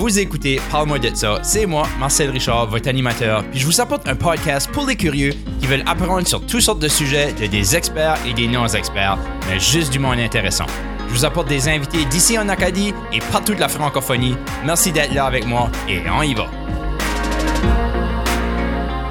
[0.00, 1.40] Vous écoutez Parle-moi de ça.
[1.42, 3.44] C'est moi, Marcel Richard, votre animateur.
[3.50, 6.78] Puis je vous apporte un podcast pour les curieux qui veulent apprendre sur toutes sortes
[6.78, 10.64] de sujets de des experts et des non-experts, mais juste du monde intéressant.
[11.06, 14.36] Je vous apporte des invités d'ici en Acadie et partout de la francophonie.
[14.64, 16.50] Merci d'être là avec moi et on y va.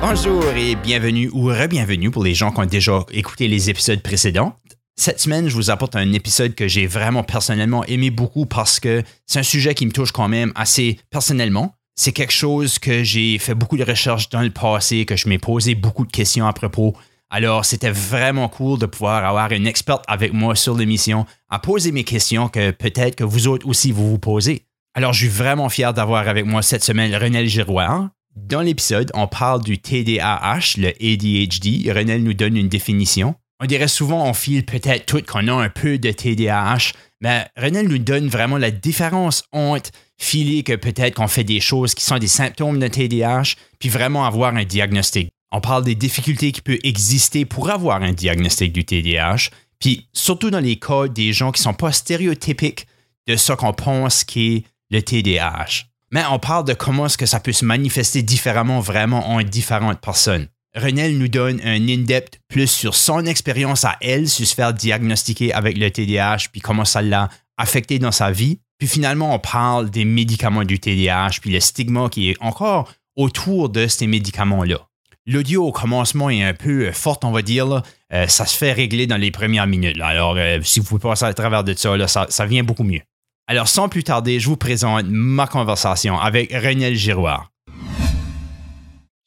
[0.02, 4.56] Bonjour et bienvenue ou re-bienvenue pour les gens qui ont déjà écouté les épisodes précédents.
[5.00, 9.02] Cette semaine, je vous apporte un épisode que j'ai vraiment personnellement aimé beaucoup parce que
[9.26, 11.74] c'est un sujet qui me touche quand même assez personnellement.
[11.96, 15.38] C'est quelque chose que j'ai fait beaucoup de recherches dans le passé, que je m'ai
[15.38, 16.98] posé beaucoup de questions à propos.
[17.30, 21.94] Alors, c'était vraiment cool de pouvoir avoir une experte avec moi sur l'émission à poser
[21.94, 24.66] mes questions que peut-être que vous autres aussi vous vous posez.
[24.96, 28.10] Alors, je suis vraiment fier d'avoir avec moi cette semaine Renel Giroir.
[28.36, 31.90] Dans l'épisode, on parle du TDAH, le ADHD.
[31.96, 33.36] Renel nous donne une définition.
[33.62, 37.90] On dirait souvent, on file peut-être tout qu'on a un peu de TDAH, mais Renel
[37.90, 42.20] nous donne vraiment la différence entre filer que peut-être qu'on fait des choses qui sont
[42.20, 45.30] des symptômes de TDAH, puis vraiment avoir un diagnostic.
[45.52, 50.52] On parle des difficultés qui peuvent exister pour avoir un diagnostic du TDAH, puis surtout
[50.52, 52.88] dans les cas des gens qui ne sont pas stéréotypiques
[53.28, 55.86] de ce qu'on pense qu'est le TDAH.
[56.12, 60.00] Mais on parle de comment est-ce que ça peut se manifester différemment vraiment en différentes
[60.00, 60.48] personnes.
[60.76, 65.54] Renel nous donne un in-depth plus sur son expérience à elle sur se faire diagnostiquer
[65.54, 68.60] avec le TDAH, puis comment ça l'a affecté dans sa vie.
[68.78, 73.70] Puis finalement, on parle des médicaments du TDAH, puis le stigma qui est encore autour
[73.70, 74.88] de ces médicaments-là.
[75.26, 77.84] L'audio au commencement est un peu fort, on va dire.
[78.14, 80.00] Euh, ça se fait régler dans les premières minutes.
[80.02, 83.02] Alors, euh, si vous pouvez passer à travers de ça, ça, ça vient beaucoup mieux.
[83.48, 87.49] Alors, sans plus tarder, je vous présente ma conversation avec Renel Giroir.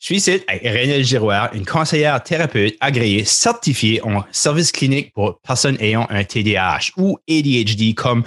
[0.02, 5.40] Je suis ici avec Renel Giroir, une conseillère thérapeute agréée certifiée en service clinique pour
[5.42, 8.24] personnes ayant un TDAH ou ADHD, comme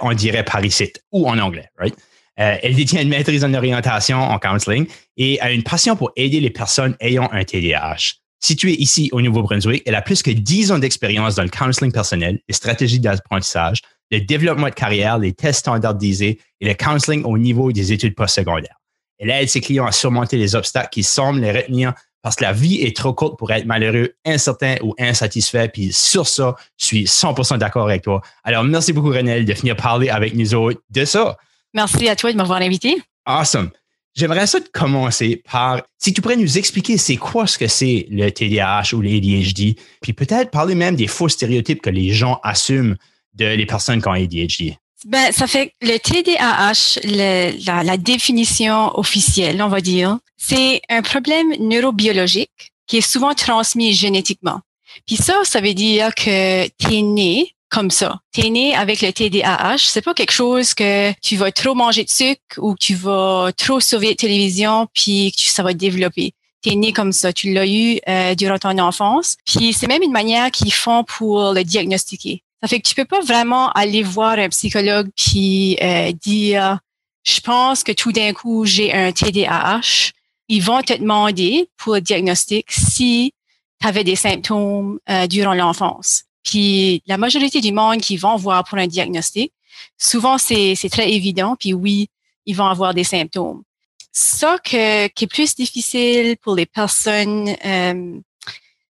[0.00, 1.94] on dirait par ici, ou en anglais, right?
[2.40, 4.86] Euh, elle détient une maîtrise en orientation en counseling
[5.18, 8.14] et a une passion pour aider les personnes ayant un TDAH.
[8.40, 12.40] Située ici au Nouveau-Brunswick, elle a plus que 10 ans d'expérience dans le counseling personnel,
[12.48, 17.70] les stratégies d'apprentissage, le développement de carrière, les tests standardisés et le counseling au niveau
[17.70, 18.78] des études postsecondaires.
[19.18, 21.92] Elle aide ses clients à surmonter les obstacles qui semblent les retenir
[22.22, 25.68] parce que la vie est trop courte pour être malheureux, incertain ou insatisfait.
[25.68, 28.20] Puis sur ça, je suis 100% d'accord avec toi.
[28.44, 31.36] Alors, merci beaucoup, Renelle, de venir parler avec nous autres de ça.
[31.74, 33.00] Merci à toi de m'avoir invité.
[33.24, 33.70] Awesome.
[34.14, 38.30] J'aimerais ça commencer par, si tu pourrais nous expliquer c'est quoi ce que c'est le
[38.30, 42.96] TDAH ou l'ADHD, puis peut-être parler même des faux stéréotypes que les gens assument
[43.34, 44.74] de les personnes qui ont ADHD?
[45.04, 51.54] Ben, ça fait le TDAH, la, la, définition officielle, on va dire, c'est un problème
[51.60, 54.60] neurobiologique qui est souvent transmis génétiquement.
[55.06, 58.20] Puis ça, ça veut dire que tu es né comme ça.
[58.32, 59.78] Tu es né avec le TDAH.
[59.78, 63.50] C'est pas quelque chose que tu vas trop manger de sucre ou que tu vas
[63.56, 66.32] trop sauver la télévision puis que ça va te développer.
[66.62, 67.32] Tu es né comme ça.
[67.32, 69.36] Tu l'as eu euh, durant ton enfance.
[69.44, 72.42] Puis c'est même une manière qu'ils font pour le diagnostiquer.
[72.62, 76.78] Ça fait que tu peux pas vraiment aller voir un psychologue puis euh, dire
[77.24, 80.12] je pense que tout d'un coup j'ai un TDAH.
[80.48, 83.34] Ils vont te demander pour le diagnostic si
[83.80, 86.24] tu avais des symptômes euh, durant l'enfance.
[86.42, 89.52] Puis la majorité du monde qui vont voir pour un diagnostic,
[89.98, 91.54] souvent c'est très évident.
[91.58, 92.08] Puis oui,
[92.46, 93.62] ils vont avoir des symptômes.
[94.10, 98.18] Ça que, qui est plus difficile pour les personnes euh,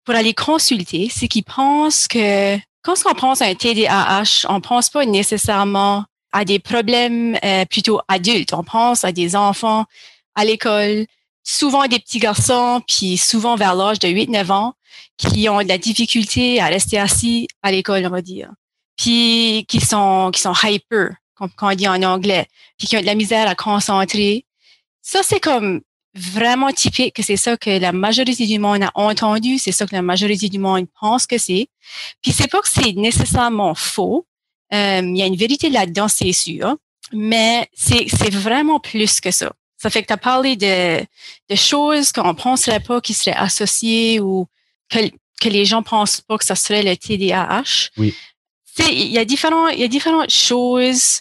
[0.04, 4.91] pour aller consulter, c'est qu'ils pensent que quand on pense à un TDAH, on pense
[4.91, 8.54] pas nécessairement à des problèmes euh, plutôt adultes.
[8.54, 9.84] On pense à des enfants
[10.34, 11.06] à l'école,
[11.42, 14.74] souvent des petits garçons, puis souvent vers l'âge de 8-9 ans,
[15.18, 18.50] qui ont de la difficulté à rester assis à l'école, on va dire.
[18.97, 22.47] Puis qui sont, qui sont hyper, comme on dit en anglais,
[22.78, 24.47] puis qui ont de la misère à concentrer.
[25.02, 25.80] Ça, c'est comme
[26.15, 29.94] vraiment typique que c'est ça que la majorité du monde a entendu, c'est ça que
[29.94, 31.69] la majorité du monde pense que c'est.
[32.22, 34.26] Puis c'est pas que c'est nécessairement faux.
[34.72, 36.76] Euh, il y a une vérité là-dedans, c'est sûr,
[37.12, 39.53] mais c'est, c'est vraiment plus que ça.
[39.77, 44.21] Ça fait que tu as parlé de, de choses qu'on penserait pas qui seraient associées
[44.21, 44.47] ou
[44.89, 44.98] que,
[45.41, 47.91] que les gens pensent pas que ça serait le TDAH.
[47.97, 48.15] Oui.
[48.78, 51.21] Il y a différents, il y a différentes choses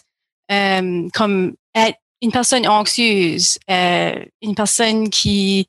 [0.50, 5.68] euh, comme être une personne anxieuse, euh, une personne qui,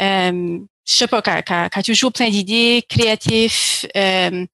[0.00, 3.86] euh, je sais pas, qui a, toujours plein d'idées, créatif.
[3.96, 4.46] Euh,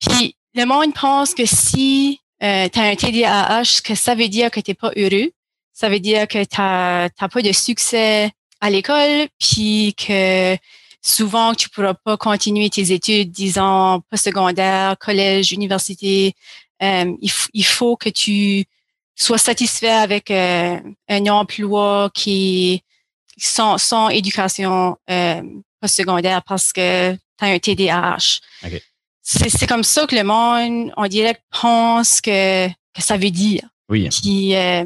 [0.00, 4.50] puis le monde pense que si euh, tu as un TDAH, que ça veut dire
[4.50, 5.30] que tu pas heureux,
[5.72, 8.30] ça veut dire que tu n'as pas de succès
[8.60, 10.56] à l'école, puis que
[11.00, 16.34] souvent tu pourras pas continuer tes études, disons, postsecondaire, collège, université.
[16.82, 18.64] Euh, il, il, faut que tu
[19.14, 20.78] sois satisfait avec euh,
[21.08, 22.82] un emploi qui
[23.36, 25.42] sans, sans éducation euh,
[25.80, 28.40] postsecondaire parce que tu as un TDAH.
[29.22, 33.62] C'est comme ça que le monde, on dirait, pense que, que ça veut dire.
[33.88, 34.08] Oui.
[34.54, 34.84] Euh,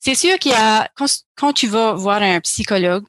[0.00, 1.06] c'est sûr qu'il y a, quand,
[1.36, 3.04] quand, tu vas voir un psychologue,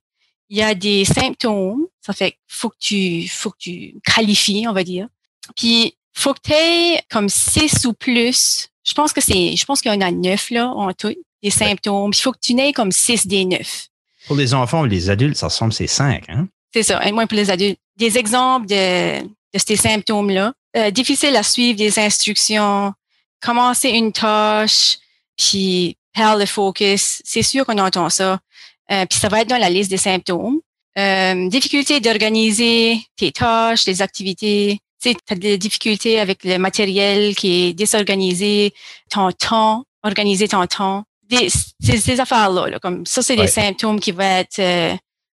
[0.49, 1.87] il y a des symptômes.
[2.01, 5.07] Ça fait faut que tu, faut que tu qualifies, on va dire.
[5.55, 8.69] Puis, faut que tu aies comme six ou plus.
[8.83, 11.49] Je pense que c'est, je pense qu'il y en a neuf, là, en tout, des
[11.49, 12.11] symptômes.
[12.13, 13.87] il faut que tu n'aies comme six des neuf.
[14.27, 16.47] Pour les enfants ou les adultes, ça ressemble, c'est cinq, hein?
[16.73, 17.79] C'est ça, et moins pour les adultes.
[17.97, 20.53] Des exemples de, de ces symptômes-là.
[20.75, 22.93] Euh, difficile à suivre des instructions,
[23.39, 24.97] commencer une tâche,
[25.37, 27.21] puis perdre le focus.
[27.23, 28.39] C'est sûr qu'on entend ça.
[28.91, 30.59] Euh, puis ça va être dans la liste des symptômes.
[30.97, 34.79] Euh, difficulté d'organiser tes tâches, les activités.
[35.11, 38.73] Tu as des difficultés avec le matériel qui est désorganisé,
[39.09, 41.03] ton temps, organiser ton temps.
[41.29, 44.93] Des, ces, affaires-là, comme ça, c'est des symptômes qui vont être euh,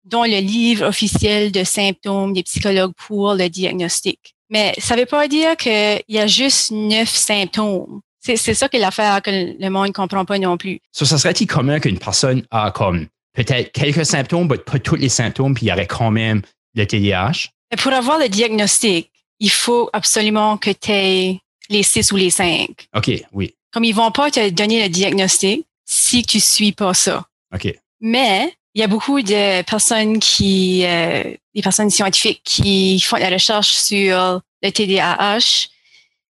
[0.04, 4.34] dans le livre officiel de symptômes des psychologues pour le diagnostic.
[4.50, 8.00] Mais ça ne veut pas dire qu'il y a juste neuf symptômes.
[8.20, 10.80] C'est, c'est ça qui est l'affaire que le monde ne comprend pas non plus.
[10.90, 15.10] Ça, ça serait-il commun qu'une personne a comme peut-être quelques symptômes, mais pas tous les
[15.10, 16.42] symptômes, puis il y aurait quand même
[16.74, 17.50] le TDAH?
[17.82, 22.88] pour avoir le diagnostic, il faut absolument que tu aies les six ou les cinq.
[22.94, 23.54] OK, oui.
[23.72, 27.26] Comme ils vont pas te donner le diagnostic si tu suis pas ça.
[27.52, 27.74] OK.
[28.00, 31.22] Mais il y a beaucoup de personnes qui, euh,
[31.54, 35.68] des personnes scientifiques qui font la recherche sur le TDAH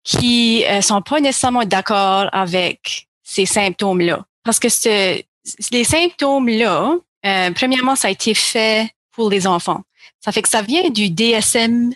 [0.04, 4.24] qui euh, sont pas nécessairement d'accord avec ces symptômes-là.
[4.44, 5.22] Parce que ce,
[5.70, 6.94] les symptômes-là,
[7.26, 9.82] euh, premièrement, ça a été fait pour les enfants.
[10.20, 11.92] Ça fait que ça vient du DSM,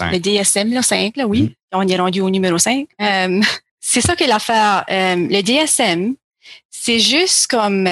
[0.00, 1.42] le DSM là, 5, là, oui.
[1.42, 1.54] Mm-hmm.
[1.72, 2.86] On est rendu au numéro 5.
[3.00, 3.40] Euh,
[3.80, 4.84] c'est ça que l'affaire.
[4.90, 6.14] Euh, le DSM,
[6.70, 7.86] c'est juste comme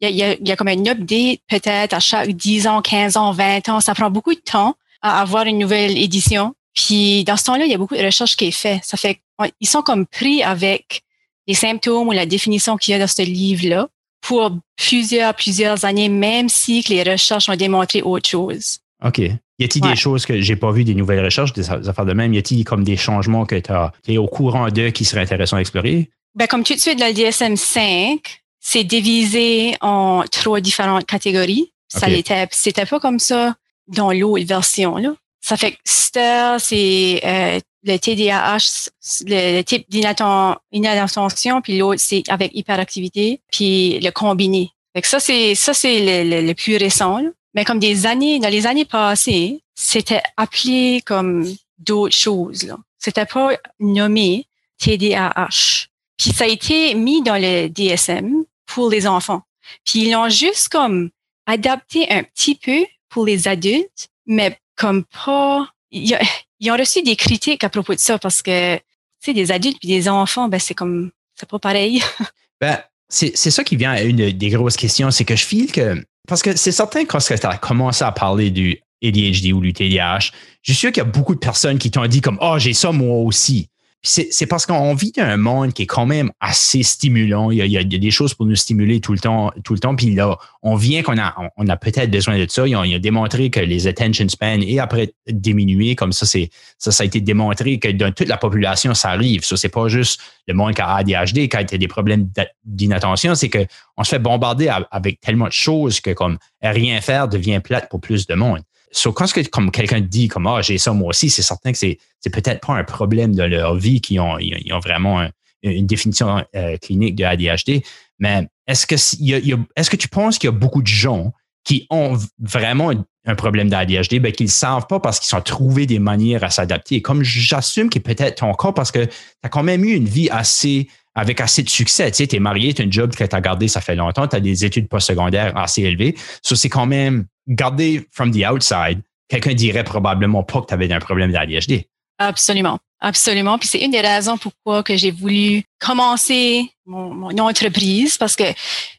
[0.00, 3.32] il y, a, y, a, comme un update peut-être à chaque 10 ans, 15 ans,
[3.32, 3.80] 20 ans.
[3.80, 6.54] Ça prend beaucoup de temps à avoir une nouvelle édition.
[6.74, 8.80] Puis dans ce temps-là, il y a beaucoup de recherches qui est fait.
[8.82, 9.20] Ça fait
[9.58, 11.02] qu'ils sont comme pris avec
[11.46, 13.88] les symptômes ou la définition qu'il y a dans ce livre-là
[14.20, 18.78] pour plusieurs, plusieurs années, même si les recherches ont démontré autre chose.
[19.04, 19.18] OK.
[19.18, 22.34] Y a-t-il des choses que j'ai pas vues, des nouvelles recherches, des affaires de même?
[22.34, 25.60] Y a-t-il comme des changements que tu es au courant d'eux qui seraient intéressants à
[25.60, 26.10] explorer?
[26.34, 28.20] Ben, comme tout de suite, dans le DSM-5,
[28.60, 31.72] c'est divisé en trois différentes catégories.
[31.88, 33.54] Ça l'était, c'était pas comme ça
[33.88, 35.14] dans l'autre version, là.
[35.40, 38.90] Ça fait que STER, c'est euh, le TDAH,
[39.26, 44.70] le, type d'inattention, puis l'autre, c'est avec hyperactivité, puis le combiné.
[44.94, 47.20] Fait ça, c'est ça, c'est le, plus récent.
[47.56, 51.44] Mais comme des années, dans les années passées, c'était appelé comme
[51.78, 52.72] d'autres choses.
[52.98, 54.46] C'était pas nommé
[54.78, 55.86] TDAH.
[56.18, 59.42] Puis ça a été mis dans le DSM pour les enfants.
[59.84, 61.10] Puis ils l'ont juste comme
[61.46, 67.64] adapté un petit peu pour les adultes, mais comme pas ils ont reçu des critiques
[67.64, 68.82] à propos de ça parce que, tu
[69.20, 72.02] sais, des adultes puis des enfants, ben, c'est comme, c'est pas pareil.
[72.60, 76.04] ben, c'est, ça qui vient à une des grosses questions, c'est que je file que,
[76.26, 80.30] parce que c'est certain quand tu as commencé à parler du ADHD ou du TDAH,
[80.62, 82.72] je suis sûr qu'il y a beaucoup de personnes qui t'ont dit comme, oh, j'ai
[82.72, 83.68] ça moi aussi
[84.06, 87.50] c'est parce qu'on vit dans un monde qui est quand même assez stimulant.
[87.50, 89.96] Il y, a, des choses pour nous stimuler tout le temps, tout le temps.
[89.96, 92.66] Puis là, on vient qu'on a, peut-être besoin de ça.
[92.66, 95.96] Il a, démontré que les attention span est après diminué.
[95.96, 99.44] Comme ça, c'est ça, ça a été démontré que dans toute la population, ça arrive.
[99.44, 102.30] Ça, c'est pas juste le monde qui a ADHD, qui a des problèmes
[102.64, 107.60] d'inattention, c'est qu'on se fait bombarder avec tellement de choses que comme rien faire devient
[107.62, 108.60] plate pour plus de monde.
[108.92, 111.78] So, quand que, comme quelqu'un dit comme ah j'ai ça moi aussi, c'est certain que
[111.78, 111.98] c'est
[112.32, 115.28] peut-être pas un problème de leur vie qui ont ils ont vraiment
[115.62, 117.82] une définition euh, clinique de ADHD.
[118.18, 121.32] Mais est-ce que est-ce que tu penses qu'il y a beaucoup de gens
[121.64, 122.92] qui ont vraiment
[123.26, 126.50] un problème d'ADHD, ben, qu'ils ne savent pas parce qu'ils ont trouvé des manières à
[126.50, 127.02] s'adapter.
[127.02, 129.10] Comme j'assume que peut-être ton cas, parce que tu
[129.42, 132.10] as quand même eu une vie assez avec assez de succès.
[132.10, 134.28] Tu sais, es marié, tu as un job que tu as gardé, ça fait longtemps,
[134.28, 136.14] tu as des études postsecondaires assez élevées.
[136.42, 140.92] Ça, c'est quand même, gardé from the outside, quelqu'un dirait probablement pas que tu avais
[140.92, 141.84] un problème d'ADHD.
[142.18, 142.78] Absolument.
[143.00, 143.58] Absolument.
[143.58, 148.44] Puis c'est une des raisons pourquoi que j'ai voulu commencer mon, entreprise parce que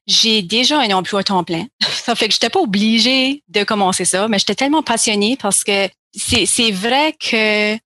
[0.06, 1.66] j'ai déjà un emploi à temps plein.
[1.82, 5.64] Ça fait que je n'étais pas obligée de commencer ça, mais j'étais tellement passionnée parce
[5.64, 7.78] que c'est vrai que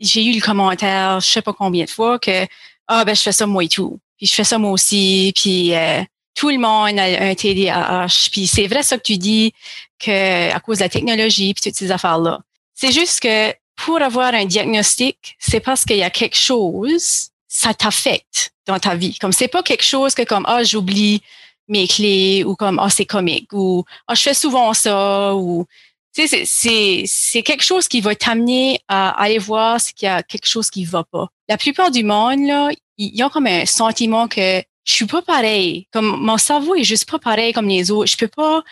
[0.00, 2.46] j'ai eu le commentaire, je sais pas combien de fois, que
[2.86, 5.74] ah ben je fais ça moi et tout, puis je fais ça moi aussi, puis
[5.74, 6.02] euh,
[6.40, 9.52] tout le monde a un TDAH, puis c'est vrai ça que tu dis
[9.98, 12.40] que à cause de la technologie puis toutes ces affaires là.
[12.74, 17.28] C'est juste que pour avoir un diagnostic, c'est parce qu'il y a quelque chose.
[17.46, 19.18] ça t'affecte dans ta vie.
[19.18, 21.20] Comme c'est pas quelque chose que comme ah j'oublie
[21.68, 25.66] mes clés ou comme ah c'est comique ou ah je fais souvent ça ou
[26.14, 30.22] tu sais c'est c'est quelque chose qui va t'amener à aller voir s'il y a
[30.22, 31.28] quelque chose qui va pas.
[31.50, 35.86] La plupart du monde là, ils ont comme un sentiment que je suis pas pareil.
[35.92, 38.10] Comme mon cerveau est juste pas pareil comme les autres.
[38.10, 38.62] Je peux pas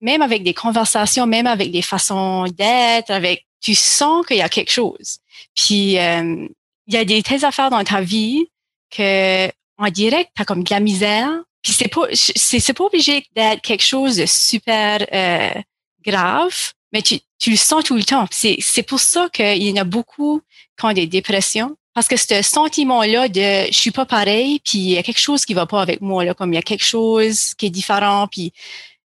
[0.00, 4.48] même avec des conversations, même avec des façons d'être, avec tu sens qu'il y a
[4.48, 5.18] quelque chose.
[5.54, 6.48] Puis euh,
[6.88, 8.46] il y a des telles affaires dans ta vie
[8.90, 11.30] que en direct, tu as comme de la misère.
[11.62, 15.60] Puis c'est pas c'est, pas obligé d'être quelque chose de super euh,
[16.04, 18.26] grave, mais tu, tu le sens tout le temps.
[18.32, 20.42] C'est, c'est pour ça qu'il y en a beaucoup
[20.76, 21.76] qui ont des dépressions.
[21.94, 25.44] Parce que ce sentiment-là de je suis pas pareil, puis il y a quelque chose
[25.44, 28.26] qui va pas avec moi, là, comme il y a quelque chose qui est différent,
[28.28, 28.52] puis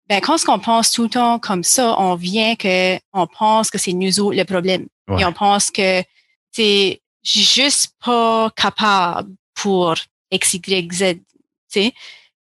[0.08, 3.78] ben, quand on pense tout le temps comme ça, on vient que on pense que
[3.78, 4.86] c'est nous autres le problème.
[5.18, 6.02] Et on pense que
[6.50, 9.94] c'est juste pas capable pour
[10.30, 11.16] X, Y, Z.
[11.68, 11.92] sais.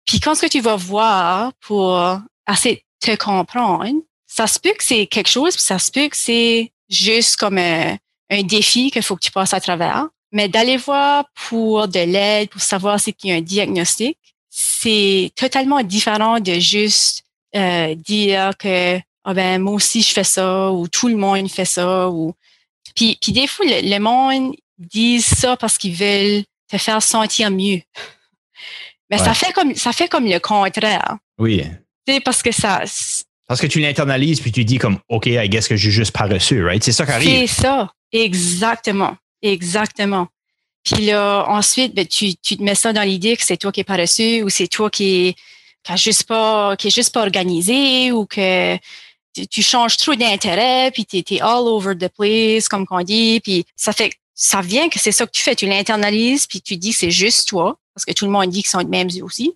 [0.06, 2.00] Puis quand ce que tu vas voir pour
[2.46, 6.18] assez te comprendre, ça se peut que c'est quelque chose, puis ça se peut que
[6.18, 7.98] c'est juste comme un,
[8.44, 10.08] défi qu'il faut que tu passes à travers.
[10.32, 14.18] Mais d'aller voir pour de l'aide, pour savoir c'est qu'il y a un diagnostic,
[14.50, 17.24] c'est totalement différent de juste
[17.56, 21.66] euh, dire que ah ben moi aussi je fais ça ou tout le monde fait
[21.66, 22.34] ça ou
[22.96, 27.52] puis, puis des fois le, le monde dit ça parce qu'ils veulent te faire sentir
[27.52, 27.82] mieux.
[29.10, 31.18] Mais ça fait comme ça fait comme le contraire.
[31.40, 31.64] Oui.
[32.08, 32.84] C'est parce que ça.
[33.48, 36.26] Parce que tu l'internalises puis tu dis comme OK, I guess que j'ai juste pas
[36.26, 36.84] reçu, right?
[36.84, 37.48] C'est ça qui arrive.
[37.48, 40.28] C'est ça, exactement, exactement.
[40.84, 43.84] Puis là, ensuite, ben, tu, tu te mets ça dans l'idée que c'est toi qui
[43.84, 45.36] pas reçu ou c'est toi qui,
[45.84, 48.78] qui juste pas, qui est juste pas organisé ou que
[49.50, 53.40] tu, changes trop d'intérêt puis tu es, all over the place, comme qu'on dit.
[53.42, 55.54] Puis ça fait ça vient que c'est ça que tu fais.
[55.54, 58.62] Tu l'internalises, puis tu dis que c'est juste toi, parce que tout le monde dit
[58.62, 59.54] qu'ils sont de même aussi.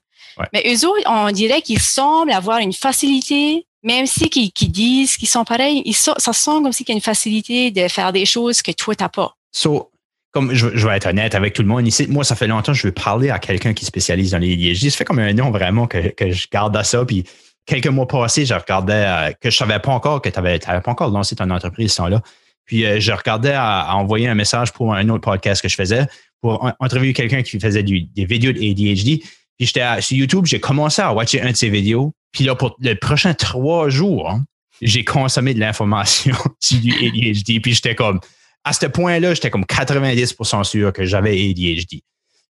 [0.51, 5.29] Mais eux autres, on dirait qu'ils semblent avoir une facilité, même si qu'ils disent qu'ils
[5.29, 8.61] sont pareils, ils ça semble comme s'il y a une facilité de faire des choses
[8.61, 9.37] que toi, tu n'as pas.
[9.53, 9.91] So,
[10.31, 12.77] comme je, vais être honnête avec tout le monde ici, moi, ça fait longtemps que
[12.77, 14.75] je veux parler à quelqu'un qui spécialise dans les liés.
[14.75, 17.05] Ça fait comme un nom vraiment que, que je garde à ça.
[17.05, 17.23] Puis
[17.65, 20.81] quelques mois passés, je regardais euh, que je savais pas encore que tu n'avais pas
[20.87, 22.21] encore lancé ton entreprise ce là
[22.65, 26.05] puis euh, je regardais à, envoyer un message pour un autre podcast que je faisais
[26.41, 29.21] pour interviewer quelqu'un qui faisait des vidéos de ADHD.
[29.57, 32.11] Puis j'étais sur YouTube, j'ai commencé à watcher un de ses vidéos.
[32.31, 34.39] Puis là, pour les prochains trois jours,
[34.81, 37.61] j'ai consommé de l'information sur du ADHD.
[37.61, 38.19] Puis j'étais comme,
[38.63, 42.01] à ce point-là, j'étais comme 90% sûr que j'avais ADHD.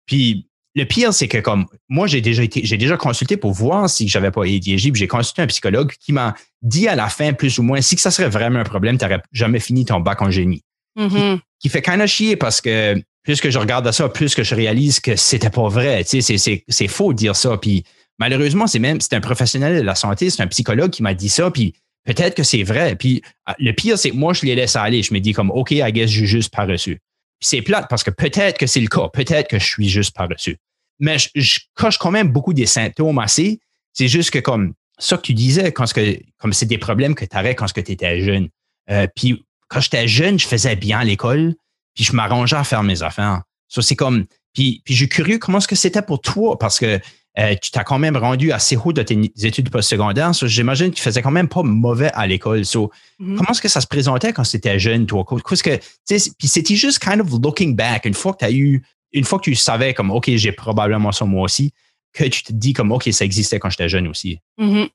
[0.05, 3.89] Puis le pire, c'est que comme moi, j'ai déjà été, j'ai déjà consulté pour voir
[3.89, 7.33] si j'avais pas ADHD, puis j'ai consulté un psychologue qui m'a dit à la fin,
[7.33, 9.99] plus ou moins, si que ça serait vraiment un problème, tu n'aurais jamais fini ton
[9.99, 10.63] bac en génie.
[10.97, 11.39] Mm-hmm.
[11.59, 14.53] qui, fait quand même chier parce que plus que je regarde ça, plus que je
[14.53, 16.03] réalise que c'était pas vrai.
[16.03, 17.57] Tu sais, c'est, c'est, faux de dire ça.
[17.57, 17.83] Puis
[18.19, 21.29] malheureusement, c'est même, c'est un professionnel de la santé, c'est un psychologue qui m'a dit
[21.29, 21.73] ça, puis
[22.05, 22.95] peut-être que c'est vrai.
[22.95, 23.21] Puis
[23.59, 25.03] le pire, c'est que moi, je les laisse aller.
[25.03, 26.99] Je me dis comme, OK, I guess, j'ai juste pas reçu
[27.43, 30.57] c'est plate parce que peut-être que c'est le cas, peut-être que je suis juste par-dessus.
[30.99, 33.59] Mais je, coche quand même beaucoup des symptômes assez.
[33.93, 37.25] C'est juste que comme ça que tu disais, quand que, comme c'est des problèmes que
[37.25, 38.49] tu avais quand tu étais jeune.
[38.89, 41.55] Euh, puis quand j'étais jeune, je faisais bien à l'école,
[41.95, 43.41] puis je m'arrangeais à faire mes affaires.
[43.67, 44.25] Ça, c'est comme.
[44.53, 46.99] Puis, puis je suis curieux comment est-ce que c'était pour toi, parce que
[47.39, 50.33] euh, tu t'as quand même rendu assez haut de tes études postsecondaires.
[50.33, 52.61] J'imagine que tu faisais quand même pas mauvais à l'école.
[52.61, 52.91] Mm-hmm.
[53.19, 55.25] Comment est-ce que ça se présentait quand tu étais jeune, toi?
[55.25, 59.39] puis c'était juste kind of looking back, une fois que tu as eu, une fois
[59.39, 61.71] que tu savais comme, OK, j'ai probablement ça moi aussi,
[62.13, 64.39] que tu te dis comme, OK, ça existait quand j'étais jeune aussi.
[64.59, 64.89] Mm-hmm.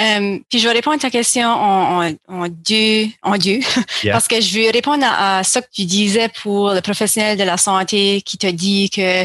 [0.00, 3.58] Euh, puis je vais répondre à ta question en, en, deux, en deux
[4.10, 7.42] parce que je veux répondre à, à, ce que tu disais pour le professionnel de
[7.42, 9.24] la santé qui te dit que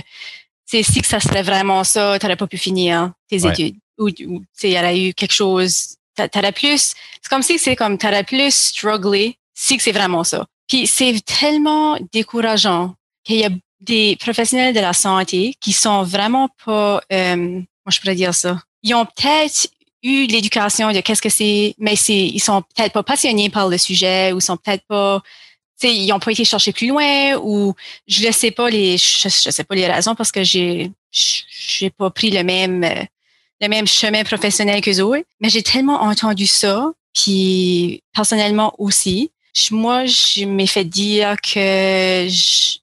[0.82, 3.75] si que ça serait vraiment ça, tu n'aurais pas pu finir tes études.
[4.00, 5.98] Ou, il y aurait eu quelque chose.
[6.15, 6.96] T'aurais plus.
[7.22, 10.46] C'est comme si c'est comme t'aurais plus strugglé si que c'est vraiment ça.
[10.68, 13.50] Puis c'est tellement décourageant qu'il y a
[13.82, 17.01] des professionnels de la santé qui sont vraiment pas.
[17.12, 18.60] Euh, moi, je pourrais dire ça?
[18.82, 19.68] Ils ont peut-être
[20.01, 23.77] eu l'éducation de qu'est-ce que c'est, mais c'est ils sont peut-être pas passionnés par le
[23.77, 25.22] sujet ou sont peut-être pas
[25.82, 27.74] ils n'ont pas été chercher plus loin ou
[28.08, 32.10] je ne sais pas les je, sais pas les raisons parce que j'ai j'ai pas
[32.10, 32.86] pris le même
[33.62, 39.32] le même chemin professionnel que eux mais j'ai tellement entendu ça puis personnellement aussi.
[39.70, 42.27] Moi je m'ai fait dire que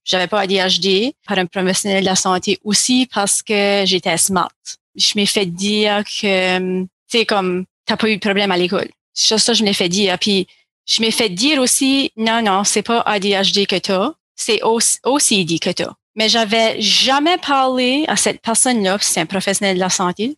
[0.05, 4.53] j'avais pas ADHD par un professionnel de la santé aussi parce que j'étais smart.
[4.95, 8.89] Je m'ai fait dire que tu sais comme t'as pas eu de problème à l'école.
[9.13, 10.47] Ça, ça je me l'ai fait dire puis
[10.87, 15.59] je m'ai fait dire aussi, non, non, c'est pas ADHD que tu as, c'est OCD
[15.59, 15.95] que tu as.
[16.15, 20.37] mais j'avais jamais parlé à cette personne-là, c'est un professionnel de la santé.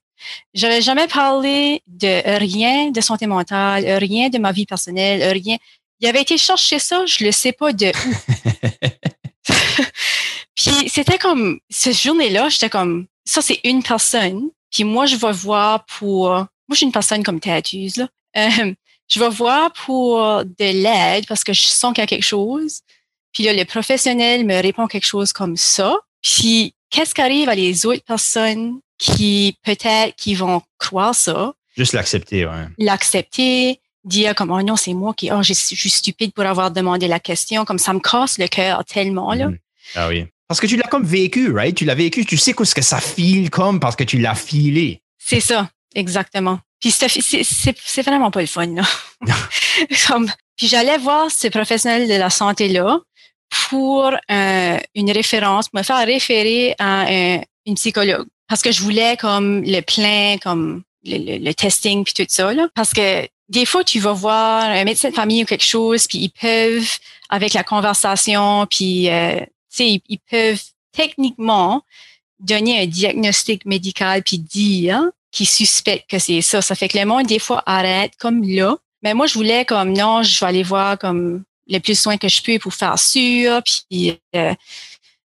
[0.54, 5.56] J'avais jamais parlé de rien de santé mentale, rien de ma vie personnelle, rien.
[6.00, 8.14] Il avait été chercher ça, je le sais pas de où.
[10.54, 15.32] puis c'était comme cette journée-là, j'étais comme ça c'est une personne, puis moi je vais
[15.32, 18.08] voir pour moi je suis une personne comme têteuse là.
[18.36, 18.74] Euh,
[19.12, 22.80] je vais voir pour de l'aide parce que je sens qu'il y a quelque chose.
[23.32, 25.96] Puis là, le professionnel me répond quelque chose comme ça.
[26.22, 31.52] Puis, qu'est-ce qui arrive à les autres personnes qui, peut-être, qui vont croire ça?
[31.76, 32.68] Juste l'accepter, ouais.
[32.78, 37.08] L'accepter, dire comme, oh non, c'est moi qui, oh, je suis stupide pour avoir demandé
[37.08, 37.64] la question.
[37.64, 39.48] Comme ça me casse le cœur tellement, là.
[39.48, 39.58] Mhm.
[39.94, 40.26] Ah oui.
[40.48, 41.74] Parce que tu l'as comme vécu, right?
[41.74, 45.02] Tu l'as vécu, tu sais ce que ça file comme parce que tu l'as filé.
[45.18, 46.58] C'est ça, exactement.
[46.80, 48.82] Puis c'est vraiment pas le fun, là.
[50.08, 52.98] comme, puis j'allais voir ce professionnel de la santé-là
[53.68, 57.06] pour euh, une référence, me faire référer à
[57.66, 58.26] une psychologue.
[58.48, 62.52] Parce que je voulais comme le plein, comme le, testing puis tout ça.
[62.52, 62.68] Là.
[62.74, 66.18] Parce que des fois, tu vas voir un médecin de famille ou quelque chose, puis
[66.18, 69.40] ils peuvent, avec la conversation, puis euh,
[69.78, 71.82] ils, ils peuvent techniquement
[72.40, 75.02] donner un diagnostic médical puis dire
[75.32, 76.62] qu'ils suspectent que c'est ça.
[76.62, 78.76] Ça fait que le monde, des fois, arrête comme là.
[79.02, 82.28] Mais moi, je voulais comme non, je vais aller voir comme le plus soin que
[82.28, 83.60] je peux pour faire sûr.
[83.64, 84.54] Puis, euh,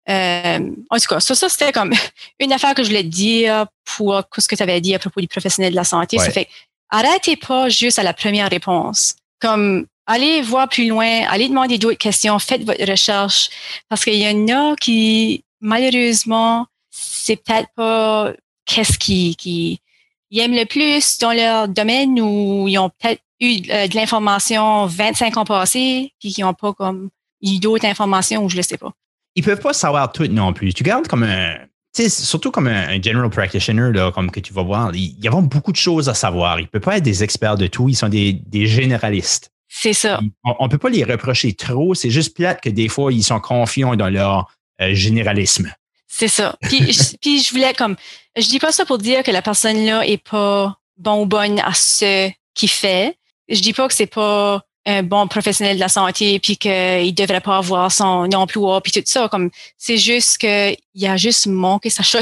[0.10, 1.94] euh, en tout cas, ça, ça c'était comme
[2.40, 5.22] une affaire que je voulais te dire pour ce que tu avais dit à propos
[5.22, 6.18] du professionnel de la santé.
[6.20, 6.50] Ça fait
[6.90, 9.16] arrêtez pas juste à la première réponse.
[9.40, 13.50] Comme allez voir plus loin, allez demander d'autres questions, faites votre recherche.
[13.90, 18.34] Parce qu'il y en a qui, malheureusement, c'est peut-être pas
[18.66, 19.80] qu'est-ce qui, qui
[20.34, 24.88] ils aiment le plus dans leur domaine ou ils ont peut-être eu euh, de l'information
[24.88, 27.10] 25 ans passés, puis qui n'ont pas comme
[27.44, 28.92] eu d'autres informations ou je ne sais pas.
[29.36, 30.74] Ils peuvent pas savoir tout non plus.
[30.74, 31.58] Tu gardes comme un,
[31.94, 35.72] surtout comme un, general practitioner, là, comme que tu vas voir, il y a beaucoup
[35.72, 36.60] de choses à savoir.
[36.60, 39.52] Ils ne peuvent pas être des experts de tout, ils sont des, généralistes.
[39.67, 40.19] C'est ça.
[40.43, 43.39] On ne peut pas les reprocher trop, c'est juste plate que des fois, ils sont
[43.39, 45.72] confiants dans leur euh, généralisme.
[46.08, 46.56] C'est ça.
[46.62, 47.96] Puis, puis je voulais comme,
[48.36, 51.74] je dis pas ça pour dire que la personne-là est pas bon ou bonne à
[51.74, 53.17] ce qu'il fait,
[53.50, 57.41] je dis pas que c'est pas un bon professionnel de la santé puis qu'il devrait
[57.41, 59.30] pas avoir son emploi puis tout ça.
[59.30, 62.19] Comme c'est juste que il a juste manqué sa shot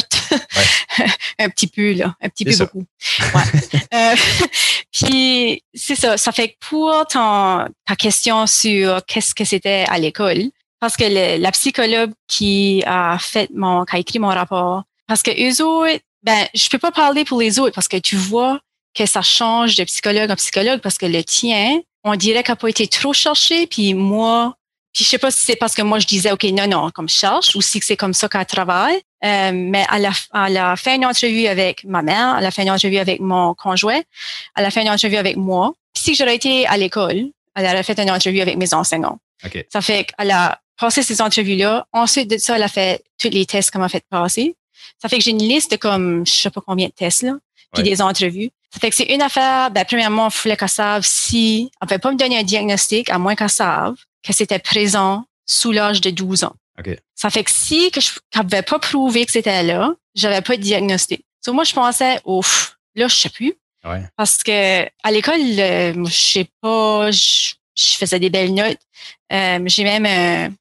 [1.39, 2.15] un petit peu là.
[2.21, 2.85] Un petit peu beaucoup.
[3.33, 3.79] Ouais.
[3.93, 4.15] euh,
[4.91, 6.17] puis c'est ça.
[6.17, 10.43] Ça fait que pour ton, ta question sur qu'est-ce que c'était à l'école
[10.79, 15.31] parce que la psychologue qui a fait mon qui a écrit mon rapport parce que
[15.31, 18.61] eux autres ben je peux pas parler pour les autres parce que tu vois
[18.95, 22.55] que ça change de psychologue en psychologue parce que le tien, on dirait qu'il n'a
[22.55, 24.55] pas été trop cherché, puis moi,
[24.93, 27.09] puis je sais pas si c'est parce que moi je disais ok non non comme
[27.09, 30.77] je cherche ou si c'est comme ça qu'elle travaille, euh, mais elle a, elle a
[30.77, 33.99] fait une entrevue avec ma mère, elle a fait une entrevue avec mon conjoint,
[34.55, 35.73] elle a fait une entrevue avec moi.
[35.93, 37.25] Si j'aurais été à l'école,
[37.57, 39.19] elle aurait fait une entrevue avec mes enseignants.
[39.73, 41.85] Ça fait qu'elle a passé ces entrevues-là.
[41.91, 44.55] Ensuite de ça, elle a fait tous les tests qu'elle m'a fait passer.
[45.01, 47.33] Ça fait que j'ai une liste de comme je sais pas combien de tests là,
[47.73, 48.51] puis des entrevues.
[48.73, 51.87] Ça fait que c'est une affaire, ben, premièrement, il fallait qu'elle sache si, elle ne
[51.87, 55.99] pouvait pas me donner un diagnostic, à moins qu'elle sache que c'était présent sous l'âge
[55.99, 56.55] de 12 ans.
[57.15, 60.57] Ça fait que si que je ne pouvait pas prouver que c'était là, j'avais pas
[60.57, 61.23] de diagnostic.
[61.45, 63.53] Donc moi, je pensais, ouf, là, je sais plus.
[64.15, 68.79] Parce que à l'école, euh, je sais pas, je, faisais des belles notes.
[69.33, 70.53] Euh, j'ai même un,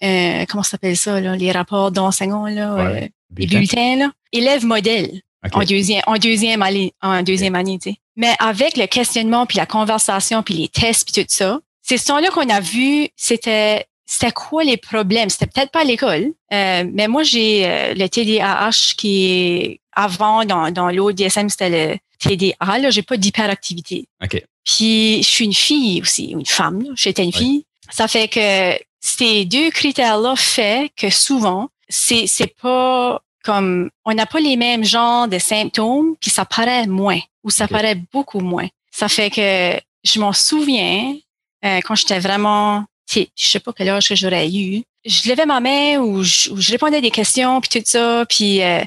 [0.00, 4.10] comment ça s'appelle ça, là, les rapports d'enseignants, là, euh, les bulletins, là.
[4.32, 5.20] Élève modèle
[5.52, 7.96] en deuxième, en deuxième année, en deuxième année, tu sais.
[8.16, 12.06] Mais avec le questionnement, puis la conversation, puis les tests, puis tout ça, c'est ce
[12.06, 15.28] temps-là qu'on a vu, c'était c'était quoi les problèmes?
[15.28, 20.44] C'était peut-être pas à l'école, euh, mais moi, j'ai euh, le TDAH qui est avant,
[20.44, 22.78] dans, dans l'autre DSM, c'était le TDA.
[22.78, 24.06] Là, j'ai pas d'hyperactivité.
[24.22, 24.42] OK.
[24.64, 26.84] Puis, je suis une fille aussi, une femme.
[26.94, 27.64] J'étais une fille.
[27.90, 28.76] Ça fait que
[29.06, 34.84] ces deux critères-là fait que souvent, c'est c'est pas comme on n'a pas les mêmes
[34.84, 38.66] genres de symptômes, puis ça paraît moins ou ça paraît beaucoup moins.
[38.90, 41.16] Ça fait que je m'en souviens
[41.64, 44.82] euh, quand j'étais vraiment je sais pas quel âge que j'aurais eu.
[45.04, 48.82] Je levais ma main ou je, répondais à des questions puis tout ça, puis euh,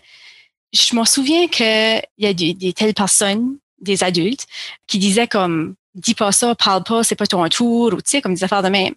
[0.73, 4.45] je m'en souviens que il y a des, telles personnes, des adultes,
[4.85, 8.21] qui disaient comme dis pas ça, parle pas, c'est pas ton tour, ou tu sais,
[8.21, 8.93] comme des affaires de même.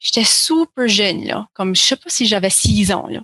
[0.00, 1.48] J'étais super jeune, là.
[1.54, 3.20] Comme, je sais pas si j'avais six ans, là.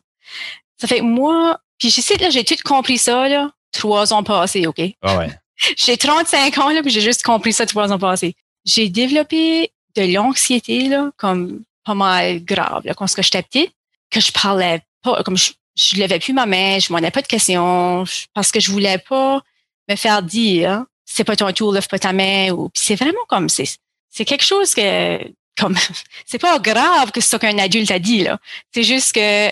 [0.80, 4.22] Ça fait que moi, puis je sais, là, j'ai tout compris ça, là, trois ans
[4.22, 4.80] passés, OK?
[5.02, 5.30] Ah ouais.
[5.76, 8.34] j'ai 35 ans, là, puis j'ai juste compris ça trois ans passés.
[8.64, 13.72] J'ai développé de l'anxiété, là, comme pas mal grave, là, quand j'étais petite,
[14.10, 17.22] que je parlais pas, comme je, je levais plus ma main, je m'en ai pas
[17.22, 19.42] de questions, parce que je voulais pas
[19.88, 23.48] me faire dire, c'est pas ton tour, lève pas ta main, ou, c'est vraiment comme,
[23.48, 23.68] c'est,
[24.10, 25.18] c'est quelque chose que,
[25.58, 25.76] comme,
[26.26, 28.38] c'est pas grave que c'est ça qu'un adulte a dit, là.
[28.72, 29.50] C'est juste que,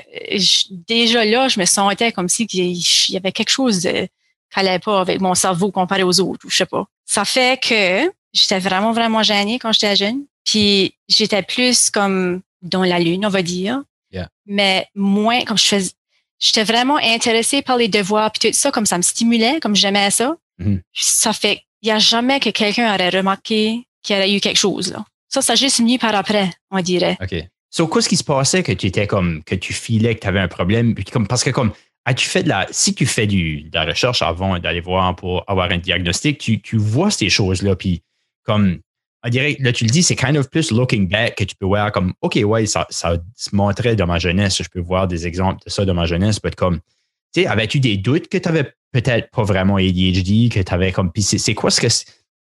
[0.70, 4.08] déjà là, je me sentais comme si il y avait quelque chose de,
[4.52, 6.86] qui allait pas avec mon cerveau comparé aux autres, ou je sais pas.
[7.04, 10.24] Ça fait que, j'étais vraiment, vraiment gênée quand j'étais jeune.
[10.44, 13.82] Puis j'étais plus comme dans la lune, on va dire.
[14.46, 15.90] Mais moins, comme je faisais,
[16.38, 20.10] j'étais vraiment intéressée par les devoirs puis tout ça, comme ça me stimulait, comme j'aimais
[20.10, 20.36] ça.
[20.60, 20.80] Mm-hmm.
[20.92, 24.58] Ça fait, il y a jamais que quelqu'un aurait remarqué qu'il y aurait eu quelque
[24.58, 25.04] chose, là.
[25.28, 27.16] Ça, ça juste mis par après, on dirait.
[27.20, 27.34] OK.
[27.70, 30.40] So, qu'est-ce qui se passait que tu étais comme, que tu filais que tu avais
[30.40, 30.94] un problème?
[31.12, 31.72] Comme, parce que comme,
[32.04, 35.44] as-tu fait de la, si tu fais du, de la recherche avant d'aller voir pour
[35.46, 38.02] avoir un diagnostic, tu, tu vois ces choses-là, puis
[38.44, 38.78] comme,
[39.24, 41.66] on dirait, là, tu le dis, c'est kind of plus looking back que tu peux
[41.66, 44.62] voir comme, OK, ouais, ça, ça se montrait de ma jeunesse.
[44.62, 46.38] Je peux voir des exemples de ça de ma jeunesse.
[46.44, 46.78] Être comme,
[47.34, 50.92] tu sais, avais-tu des doutes que tu avais peut-être pas vraiment ADHD, que tu avais
[50.92, 51.88] comme, puis c'est quoi ce que,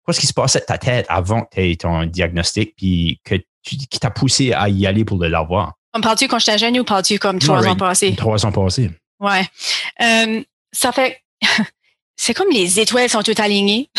[0.06, 3.20] quoi ce qui se passait de ta tête avant que tu aies ton diagnostic, puis
[3.24, 5.74] que tu, qui t'a poussé à y aller pour l'avoir?
[5.92, 8.14] On parle-tu quand j'étais jeune ou parles-tu comme trois ans passés?
[8.16, 8.90] Trois ans passés.
[9.18, 9.44] Ouais.
[10.00, 10.42] Euh,
[10.72, 11.22] ça fait,
[12.16, 13.90] c'est comme les étoiles sont toutes alignées.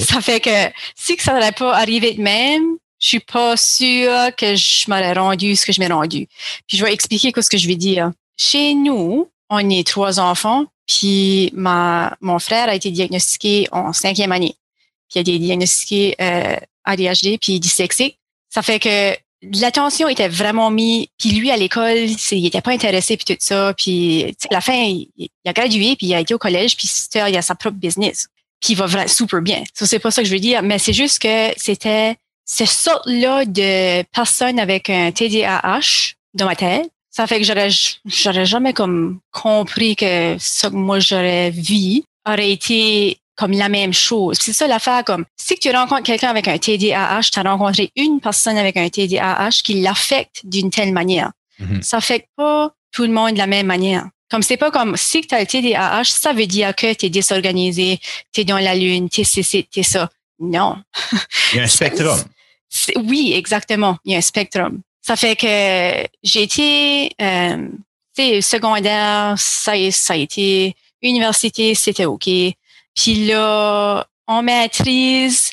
[0.00, 0.50] Ça fait que
[0.96, 5.54] si ça n'aurait pas arrivé de même, je suis pas sûre que je m'aurais rendu
[5.54, 6.26] ce que je m'ai rendu.
[6.66, 8.10] Puis je vais expliquer ce que je vais dire.
[8.36, 14.32] Chez nous, on est trois enfants, puis ma, mon frère a été diagnostiqué en cinquième
[14.32, 14.56] année.
[15.10, 18.18] Puis il a été diagnostiqué euh, ADHD puis dyslexique.
[18.48, 19.16] Ça fait que
[19.60, 21.06] l'attention était vraiment mise.
[21.18, 23.74] Puis lui, à l'école, il était pas intéressé puis tout ça.
[23.76, 27.36] Puis à la fin, il, a gradué puis il a été au collège puis il
[27.36, 28.28] a sa propre business
[28.60, 29.62] qui va super bien.
[29.72, 33.44] Ça, c'est pas ça que je veux dire, mais c'est juste que c'était cette sorte-là
[33.46, 36.90] de personne avec un TDAH dans ma tête.
[37.10, 37.70] Ça fait que j'aurais,
[38.04, 43.94] j'aurais jamais comme compris que ce que moi j'aurais vu aurait été comme la même
[43.94, 44.36] chose.
[44.38, 48.20] C'est ça l'affaire comme si tu rencontres quelqu'un avec un TDAH, tu as rencontré une
[48.20, 51.32] personne avec un TDAH qui l'affecte d'une telle manière.
[51.58, 51.80] Mm-hmm.
[51.80, 54.06] Ça affecte pas tout le monde de la même manière.
[54.30, 57.08] Comme c'est pas comme si tu as le TDAH, ça veut dire que tu es
[57.08, 57.98] désorganisé,
[58.30, 60.10] tu es dans la lune, tu es ceci, tu es ça.
[60.38, 60.76] Non.
[61.52, 62.18] Il y a un spectrum.
[63.04, 63.96] oui, exactement.
[64.04, 64.82] Il y a un spectrum.
[65.00, 67.68] Ça fait que j'ai été euh,
[68.42, 72.28] secondaire, ça, ça a été université, c'était OK.
[73.00, 75.52] Puis là, en maîtrise,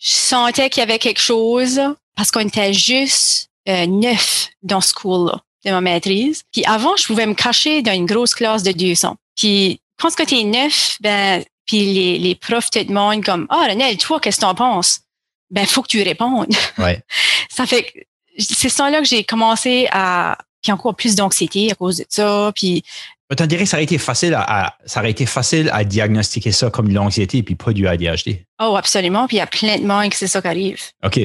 [0.00, 1.80] je sentais qu'il y avait quelque chose
[2.16, 6.42] parce qu'on était juste euh, neuf dans ce cours-là de ma maîtrise.
[6.52, 9.16] Puis avant, je pouvais me cacher dans une grosse classe de 200.
[9.36, 13.70] Puis quand tu es neuf, ben, puis les, les profs te demandent comme, ah, oh,
[13.70, 15.00] Renel, toi, qu'est-ce que t'en penses?
[15.50, 16.54] Ben, faut que tu répondes.
[16.78, 17.02] Ouais.
[17.48, 17.98] ça fait que
[18.38, 22.52] c'est ça là que j'ai commencé à, puis encore plus d'anxiété à cause de ça.
[22.54, 22.84] Puis
[23.40, 26.70] on dirait que ça aurait été facile à, ça aurait été facile à diagnostiquer ça
[26.70, 28.44] comme de l'anxiété puis pas du ADHD.
[28.60, 29.26] Oh, absolument.
[29.26, 30.80] Puis il y a plein de monde que c'est ça qui arrive.
[31.04, 31.20] OK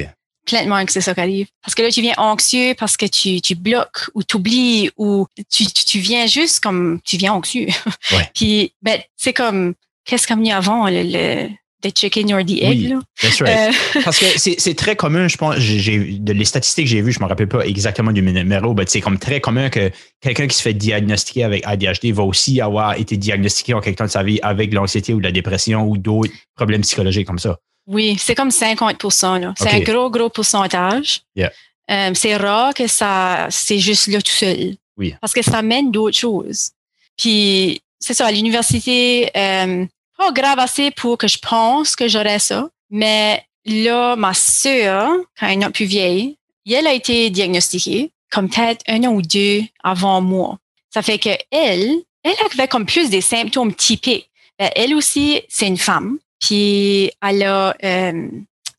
[0.49, 1.47] complètement que c'est ça qui arrive.
[1.61, 5.65] Parce que là, tu viens anxieux parce que tu, tu bloques ou t'oublies ou tu,
[5.65, 7.67] tu, viens juste comme tu viens anxieux.
[8.11, 8.29] Ouais.
[8.35, 9.73] Puis, ben, c'est comme,
[10.05, 11.49] qu'est-ce qu'on a mis avant, le, le
[11.81, 12.95] the chicken or the egg.
[13.23, 13.41] Oui, right.
[13.41, 17.11] Euh, Parce que c'est très commun, je pense, j'ai de les statistiques que j'ai vues,
[17.11, 20.55] je me rappelle pas exactement du numéro, mais c'est comme très commun que quelqu'un qui
[20.55, 24.23] se fait diagnostiquer avec ADHD va aussi avoir été diagnostiqué en quelque temps de sa
[24.23, 27.57] vie avec l'anxiété ou la dépression ou d'autres problèmes psychologiques comme ça.
[27.87, 31.21] Oui, c'est comme 50 C'est un gros, gros pourcentage.
[31.37, 34.75] Euh, c'est rare que ça, c'est juste là tout seul.
[34.97, 35.15] Oui.
[35.21, 36.69] Parce que ça mène d'autres choses.
[37.17, 39.85] Puis, c'est ça, à l'université, euh,
[40.19, 42.69] pas grave assez pour que je pense que j'aurais ça.
[42.89, 46.37] Mais là, ma sœur, quand elle est plus vieille,
[46.69, 50.59] elle a été diagnostiquée comme peut-être un an ou deux avant moi.
[50.93, 54.29] Ça fait que elle, elle avait comme plus des symptômes typiques.
[54.59, 56.17] Ben, elle aussi, c'est une femme.
[56.39, 58.27] Puis elle a, euh,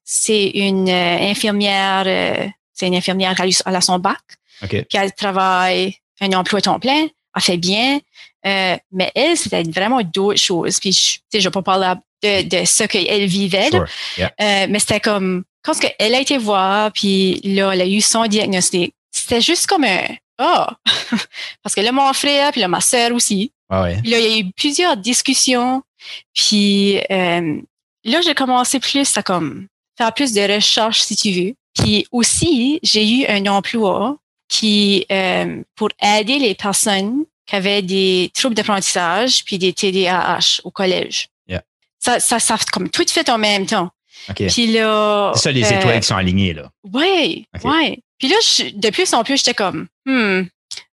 [0.05, 4.19] c'est une euh, infirmière, euh, c'est une infirmière qui a, son bac.
[4.63, 4.83] Okay.
[4.83, 7.99] Puis elle travaille un emploi temps plein, elle fait bien.
[8.45, 10.79] Mais elle, c'était vraiment d'autres choses.
[10.81, 10.93] Puis
[11.33, 13.71] je, je vais pas parler de, de ce qu'elle vivait.
[14.39, 18.95] mais c'était comme quand elle a été voir, puis là, elle a eu son diagnostic.
[19.13, 20.07] C'était juste comme un
[20.43, 20.67] oh
[21.63, 23.53] parce que là mon frère puis là ma sœur aussi.
[23.69, 23.99] Ah ouais.
[24.01, 25.83] Puis là il y a eu plusieurs discussions
[26.35, 27.61] puis euh,
[28.05, 31.55] là, j'ai commencé plus à comme faire plus de recherches, si tu veux.
[31.75, 34.17] Puis aussi, j'ai eu un emploi
[34.49, 40.71] qui euh, pour aider les personnes qui avaient des troubles d'apprentissage puis des TDAH au
[40.71, 41.29] collège.
[42.03, 43.91] Ça, ça, ça comme tout fait en même temps.
[44.35, 46.71] Puis là, c'est ça les étoiles euh, qui sont alignées là.
[46.85, 48.03] Oui, oui.
[48.19, 48.37] Puis là,
[48.75, 50.43] de plus en plus, j'étais comme, hmm,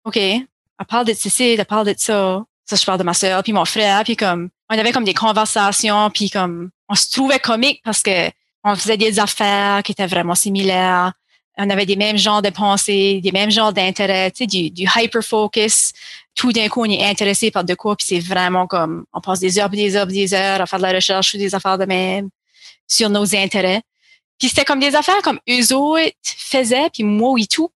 [0.06, 0.16] ok.
[0.16, 0.46] elle
[0.88, 2.42] parle de ceci, elle parle de ça.
[2.66, 5.13] Ça, je parle de ma soeur, puis mon frère, puis comme, on avait comme des
[5.13, 8.30] conversations, puis comme, on se trouvait comique parce que
[8.63, 11.12] on faisait des affaires qui étaient vraiment similaires.
[11.58, 14.84] On avait des mêmes genres de pensées, des mêmes genres d'intérêts, tu sais, du, du
[14.84, 15.92] hyper-focus.
[16.34, 19.39] Tout d'un coup, on est intéressé par de quoi, puis c'est vraiment comme, on passe
[19.39, 21.86] des heures, des heures, des heures à faire de la recherche sur des affaires de
[21.86, 22.30] même,
[22.88, 23.82] sur nos intérêts.
[24.39, 27.72] Puis c'était comme des affaires comme eux autres faisaient, puis moi, oui, tout.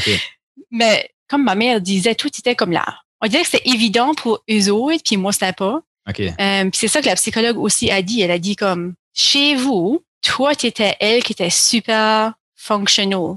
[0.70, 2.98] Mais comme ma mère disait, tout était comme là.
[3.20, 5.80] On dirait que c'était évident pour eux autres, puis moi, c'était pas.
[6.08, 6.20] OK.
[6.20, 8.20] Euh, puis c'est ça que la psychologue aussi a dit.
[8.20, 13.36] Elle a dit comme, chez vous, toi, tu étais elle qui était super functional.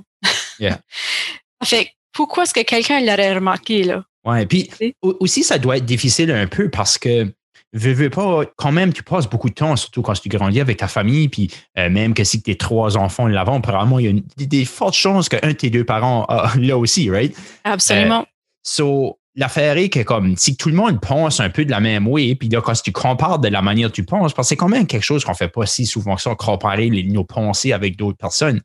[0.59, 0.79] Yeah.
[1.63, 4.03] fait pourquoi est-ce que quelqu'un l'aurait remarqué, là?
[4.25, 4.69] Ouais, puis
[5.01, 7.33] aussi, ça doit être difficile un peu parce que
[7.73, 10.77] veux, veux pas, quand même, tu passes beaucoup de temps, surtout quand tu grandis avec
[10.77, 14.07] ta famille, puis euh, même que si tu es trois enfants l'avant, probablement, il y
[14.07, 17.35] a une, des, fortes chances qu'un de tes deux parents a là aussi, right?
[17.63, 18.21] Absolument.
[18.21, 18.25] Euh,
[18.63, 22.07] so, l'affaire est que comme si tout le monde pense un peu de la même
[22.07, 24.55] way, puis là, quand tu compares de la manière dont tu penses, parce que c'est
[24.57, 27.71] quand même quelque chose qu'on fait pas si souvent que ça, comparer les, nos pensées
[27.71, 28.61] avec d'autres personnes.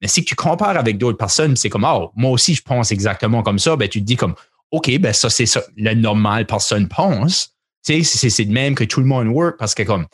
[0.00, 3.42] Mais si tu compares avec d'autres personnes, c'est comme, oh, moi aussi, je pense exactement
[3.42, 4.34] comme ça, ben, tu te dis comme,
[4.70, 7.54] OK, ben, ça, c'est ça, le normal personne pense.
[7.84, 10.06] Tu sais, c'est de même que tout le monde work parce que comme,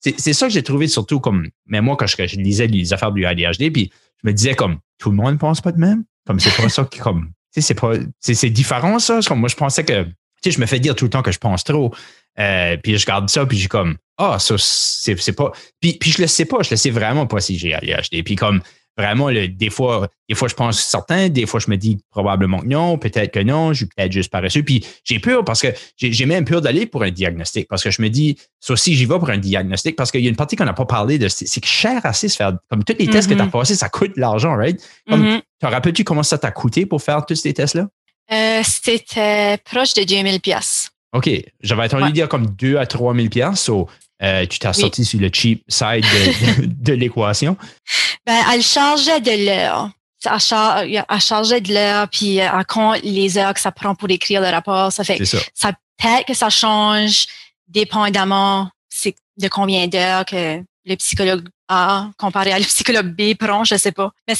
[0.00, 3.12] c'est ça que j'ai trouvé surtout comme, mais moi, quand je, je lisais les affaires
[3.12, 6.04] du ADHD, puis je me disais comme, tout le monde pense pas de même?
[6.26, 9.20] Comme, c'est pas ça qui, comme, c'est pas, c'est différent, ça.
[9.34, 10.10] Moi, je pensais que, tu
[10.44, 11.94] sais, je me fais dire tout le temps que je pense trop.
[12.38, 15.52] Euh, puis je garde ça, puis j'ai comme, ah, ça, c'est pas.
[15.80, 18.22] Puis, puis je le sais pas, je le sais vraiment pas si j'ai ADHD.
[18.24, 18.62] Puis comme,
[18.96, 22.66] vraiment, des, fois, des fois, je pense certain, des fois, je me dis probablement que
[22.66, 24.62] non, peut-être que non, je suis peut-être juste paresseux.
[24.62, 28.02] Puis j'ai peur parce que j'ai même peur d'aller pour un diagnostic parce que je
[28.02, 30.56] me dis, ça aussi, j'y vais pour un diagnostic parce qu'il y a une partie
[30.56, 33.28] qu'on n'a pas parlé de, c'est que cher assez se faire, comme tous les tests
[33.28, 33.50] que tu as mm-hmm.
[33.50, 34.80] passés, ça coûte de l'argent, right?
[35.08, 35.42] Comme, mm-hmm.
[35.60, 37.86] Te rappelles-tu comment ça t'a coûté pour faire tous ces tests-là?
[38.32, 40.90] Euh, C'était proche de 2000 pièces.
[41.12, 41.30] OK.
[41.60, 43.70] J'avais entendu dire comme 2 à 3 000 pièces.
[44.22, 46.04] Euh, tu t'es sorti sur le cheap side
[46.68, 47.56] de, l'équation?
[48.26, 49.90] Ben, elle chargeait de l'heure.
[50.24, 54.40] Elle, chargeait de l'heure, puis elle euh, compte les heures que ça prend pour écrire
[54.40, 54.92] le rapport.
[54.92, 55.38] Ça fait ça.
[55.52, 57.26] ça peut-être que ça change
[57.66, 58.70] dépendamment
[59.38, 63.92] de combien d'heures que le psychologue A comparé à le psychologue B prend, je sais
[63.92, 64.12] pas.
[64.28, 64.34] Mais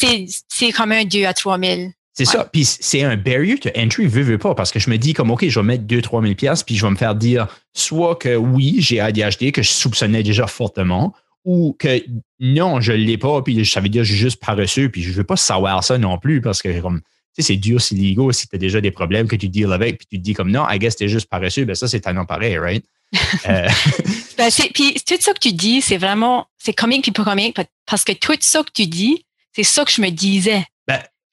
[0.48, 1.90] c'est comme un 2 à 3 000.
[2.14, 2.48] C'est ça.
[2.52, 5.30] Puis c'est un barrier to entry, veux, veux pas, parce que je me dis comme,
[5.30, 8.36] OK, je vais mettre 2-3 000 pièces puis je vais me faire dire soit que
[8.36, 12.04] oui, j'ai ADHD, que je soupçonnais déjà fortement, ou que
[12.38, 15.12] non, je l'ai pas, puis ça veut dire que je suis juste paresseux, puis je
[15.12, 18.30] veux pas savoir ça non plus, parce que comme, tu sais, c'est dur, c'est ligo
[18.30, 20.50] si tu as déjà des problèmes que tu deals avec, puis tu te dis comme,
[20.50, 22.84] non, I guess t'es juste paresseux, ben ça, c'est tellement pareil, right?
[23.48, 23.68] euh.
[24.36, 28.04] ben, puis tout ça que tu dis, c'est vraiment, c'est comique puis pas comique, parce
[28.04, 30.64] que tout ça que tu dis, c'est ça que je me disais.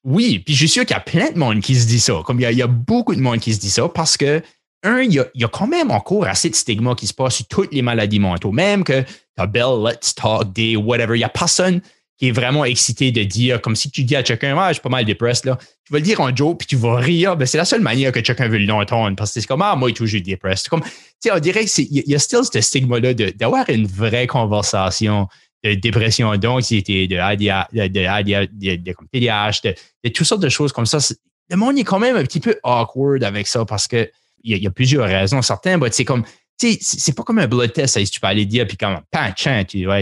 [0.04, 2.22] Oui, puis je suis sûr qu'il y a plein de monde qui se dit ça.
[2.26, 4.42] Comme il y, a, beaucoup de monde qui se dit ça parce que,
[4.84, 7.74] un, il y, a, quand même encore assez de stigma qui se passe sur toutes
[7.74, 8.54] les maladies mentales.
[8.54, 9.04] Même que
[9.36, 11.82] ta belle Let's Talk Day, whatever, il n'y a personne
[12.18, 14.82] qui est vraiment excité de dire, comme si tu dis à quelqu'un, ah, je suis
[14.82, 15.58] pas mal dépressé, là.
[15.86, 17.38] Tu vas le dire en joke, puis tu vas rire.
[17.38, 19.92] Ben, c'est la seule manière que quelqu'un veut l'entendre, parce que c'est comme, ah, moi,
[19.94, 20.66] toujours dépressé.
[20.70, 20.90] Comme, tu
[21.22, 25.28] sais, on dirait qu'il y, a still ce stigma-là d'avoir une vraie conversation
[25.64, 31.00] de dépression d'anxiété, de, de, de, de, TDAH, de, toutes sortes de choses comme ça.
[31.50, 34.10] Le monde est quand même un petit peu awkward avec ça parce que
[34.44, 35.42] il y, a plusieurs raisons.
[35.42, 36.24] Certains, c'est comme,
[36.58, 39.86] c'est pas comme un blood test, si tu peux aller dire, puis comme, pan, tu
[39.86, 40.00] vois,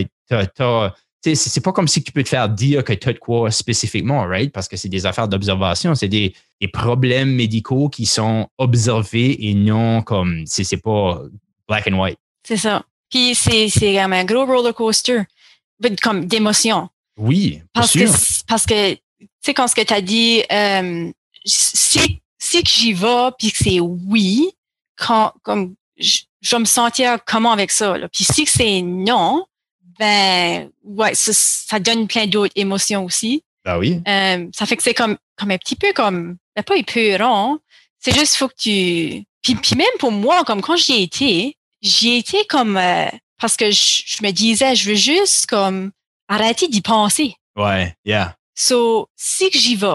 [1.23, 4.51] c'est pas comme si tu peux te faire dire que tu de quoi spécifiquement, right?
[4.51, 9.53] Parce que c'est des affaires d'observation, c'est des, des, problèmes médicaux qui sont observés et
[9.53, 11.23] non comme, c'est pas
[11.67, 12.19] black and white.
[12.43, 12.83] C'est ça.
[13.09, 15.21] Puis c'est comme un gros roller coaster
[16.01, 16.89] comme d'émotion.
[17.17, 21.11] Oui, parce que parce que tu sais quand ce que tu as dit euh,
[21.45, 24.51] si si que j'y vais puis que c'est oui
[24.95, 28.07] quand comme je, vais me sentir comment avec ça là.
[28.09, 29.45] puis si que c'est non
[29.99, 34.83] ben ouais ça, ça donne plein d'autres émotions aussi ben oui euh, ça fait que
[34.83, 37.57] c'est comme comme un petit peu comme ben, pas épeurant
[37.99, 41.57] c'est juste faut que tu puis, puis même pour moi comme quand j'y ai été
[41.81, 43.07] j'y ai été comme euh,
[43.39, 45.91] parce que je, me disais, je veux juste comme
[46.27, 47.35] arrêter d'y penser.
[47.55, 48.35] Ouais, yeah.
[48.55, 49.87] So, si j'y vais,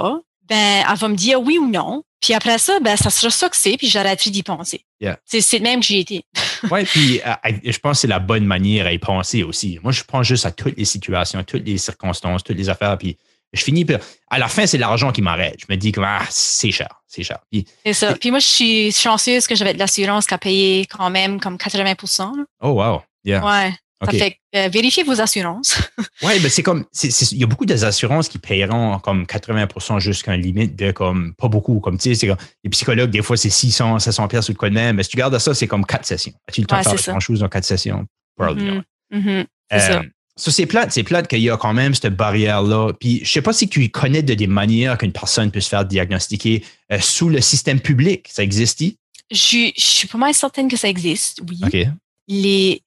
[0.48, 2.02] ben, elle va me dire oui ou non.
[2.20, 4.84] Puis après ça, ben, ça sera ça que c'est, puis j'arrêterai d'y penser.
[5.00, 5.18] Yeah.
[5.24, 6.24] C'est le même que j'ai été.
[6.70, 9.80] ouais, puis euh, je pense que c'est la bonne manière à y penser aussi.
[9.82, 12.96] Moi, je prends juste à toutes les situations, à toutes les circonstances, toutes les affaires,
[12.96, 13.16] puis
[13.52, 13.98] je finis par,
[14.30, 15.56] à la fin, c'est l'argent qui m'arrête.
[15.58, 17.38] Je me dis que ah, c'est cher, c'est cher.
[17.84, 18.14] C'est ça.
[18.14, 21.56] Puis moi, je suis chanceuse que j'avais de l'assurance qui a payé quand même comme
[21.56, 23.02] 80% Oh, wow.
[23.24, 23.44] Yeah.
[23.44, 23.72] Ouais.
[24.04, 25.80] Ça fait euh, vérifier vos assurances.
[26.22, 30.42] oui, mais c'est comme, il y a beaucoup d'assurances qui payeront comme 80% jusqu'à une
[30.42, 31.78] limite de comme, pas beaucoup.
[31.78, 34.74] Comme tu sais, les psychologues, des fois, c'est 600, 700 pièces ou de quoi de
[34.74, 34.96] même.
[34.96, 36.32] Mais si tu gardes ça, c'est comme quatre sessions.
[36.48, 38.06] As-tu le temps de faire grand chose dans quatre sessions?
[38.40, 38.82] Mm-hmm.
[39.12, 39.46] Mm-hmm.
[39.70, 40.00] ça.
[40.00, 40.02] Euh,
[40.34, 42.92] ça, c'est plate, c'est plate qu'il y a quand même cette barrière-là.
[42.98, 45.84] Puis, je sais pas si tu connais de des manières qu'une personne peut se faire
[45.84, 48.28] diagnostiquer euh, sous le système public.
[48.30, 48.82] Ça existe?
[49.30, 51.60] Je, je suis pas mal certaine que ça existe, oui.
[51.62, 51.86] OK.
[52.28, 52.82] Les,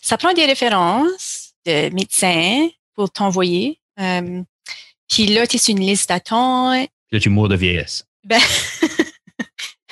[0.00, 3.80] ça prend des références de médecins pour t'envoyer.
[4.00, 4.42] Euh,
[5.08, 6.88] puis là, tu es sur une liste d'attente.
[7.08, 8.04] Puis là, tu mours de vieillesse.
[8.24, 8.40] Ben,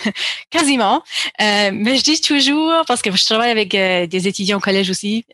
[0.50, 1.02] quasiment.
[1.40, 5.24] Euh, mais je dis toujours, parce que je travaille avec des étudiants au collège aussi,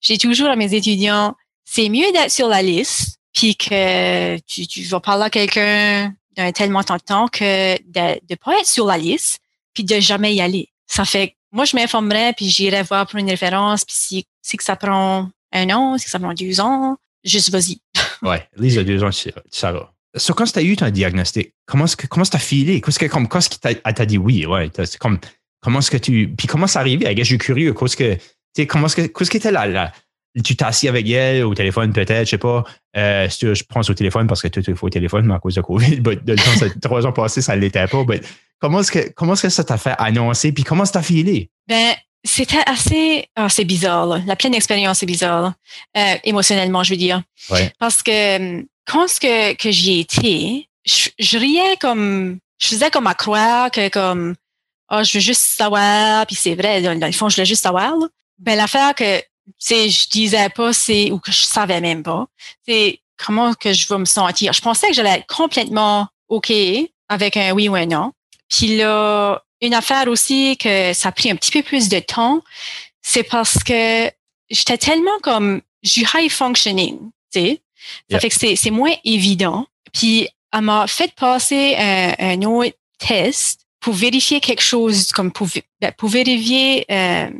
[0.00, 1.34] j'ai toujours à mes étudiants,
[1.64, 6.52] c'est mieux d'être sur la liste, puis que tu, tu vas parler à quelqu'un d'un
[6.52, 9.40] tel montant de temps que de ne pas être sur la liste,
[9.74, 10.68] puis de jamais y aller.
[10.86, 14.64] Ça fait moi, je m'informerais, puis j'irai voir pour une référence, puis si, si que
[14.64, 17.78] ça prend un an, si que ça prend deux ans, juste vas-y.
[18.22, 19.10] ouais, Lise, deux ans,
[19.50, 19.92] ça va.
[20.16, 22.80] So, quand tu as eu ton diagnostic, comment est-ce que t'as filé?
[22.80, 24.44] Qu'est-ce que comme qu'est-ce qui t'a dit oui?
[24.44, 25.20] Ouais, c'est comme
[25.60, 27.14] comment est-ce que tu puis comment c'est arrivé?
[27.16, 27.74] Je suis curieux.
[27.74, 28.18] Qu'est-ce que
[28.54, 29.92] sais, comment est-ce que, qu'est-ce qui était là?
[30.44, 32.64] Tu t'es assis avec elle au téléphone, peut-être, je sais pas.
[32.96, 35.60] Euh, je prends au téléphone parce que tout faut au téléphone, mais à cause de
[35.60, 38.04] COVID, de trois ans passés, ça ne l'était pas.
[38.60, 40.52] Comment est-ce que, comment est-ce que ça t'a fait annoncer?
[40.52, 41.50] Puis comment ça t'a filé?
[41.66, 44.20] Ben, c'était assez, oh, c'est bizarre, là.
[44.26, 45.54] La pleine expérience est bizarre,
[45.96, 47.22] euh, émotionnellement, je veux dire.
[47.48, 47.72] Ouais.
[47.78, 53.06] Parce que, quand ce que, que j'y étais, je, je riais comme, je faisais comme
[53.06, 54.34] à croire que comme,
[54.90, 57.96] oh, je veux juste savoir, puis c'est vrai, dans, le fond, je voulais juste savoir,
[57.96, 58.06] là.
[58.38, 59.20] Ben, l'affaire que,
[59.58, 62.26] tu je disais pas, c'est, ou que je savais même pas,
[62.66, 64.52] c'est comment que je vais me sentir.
[64.52, 66.52] Je pensais que j'allais être complètement OK
[67.08, 68.12] avec un oui ou un non.
[68.50, 72.42] Puis là, une affaire aussi que ça a pris un petit peu plus de temps,
[73.02, 74.10] c'est parce que
[74.50, 76.98] j'étais tellement comme, du high functioning,
[77.32, 77.60] tu sais.
[78.10, 79.66] Ça fait que c'est moins évident.
[79.92, 85.48] Puis, elle m'a fait passer un, un autre test pour vérifier quelque chose, comme pour,
[85.80, 87.30] ben, pour vérifier euh,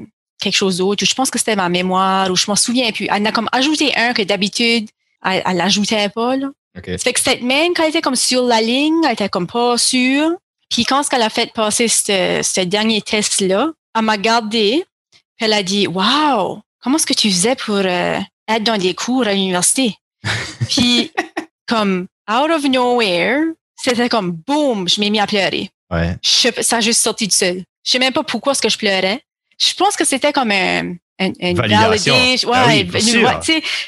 [0.41, 1.05] quelque chose d'autre.
[1.05, 3.09] Je pense que c'était ma mémoire ou je m'en souviens plus.
[3.11, 4.89] Elle a comme ajouté un que d'habitude,
[5.25, 6.37] elle, elle l'ajoutait pas.
[6.37, 6.49] Là.
[6.79, 6.97] Okay.
[6.97, 9.47] Ça fait que cette même quand elle était comme sur la ligne, elle était comme
[9.47, 10.31] pas sûre.
[10.71, 14.85] Puis quand elle a fait passer ce, ce dernier test-là, elle m'a gardé.
[15.39, 19.27] Elle a dit Wow, comment est-ce que tu faisais pour euh, être dans des cours
[19.27, 19.97] à l'université?
[20.69, 21.13] puis
[21.67, 23.43] comme out of nowhere,
[23.77, 25.71] c'était comme boum, je m'ai mis à pleurer.
[25.91, 26.17] Ouais.
[26.23, 27.65] ça a juste sorti de seul.
[27.85, 29.21] Je sais même pas pourquoi est-ce que je pleurais
[29.61, 32.15] je pense que c'était comme un, un, une validation.
[32.15, 33.01] Ben ouais, oui,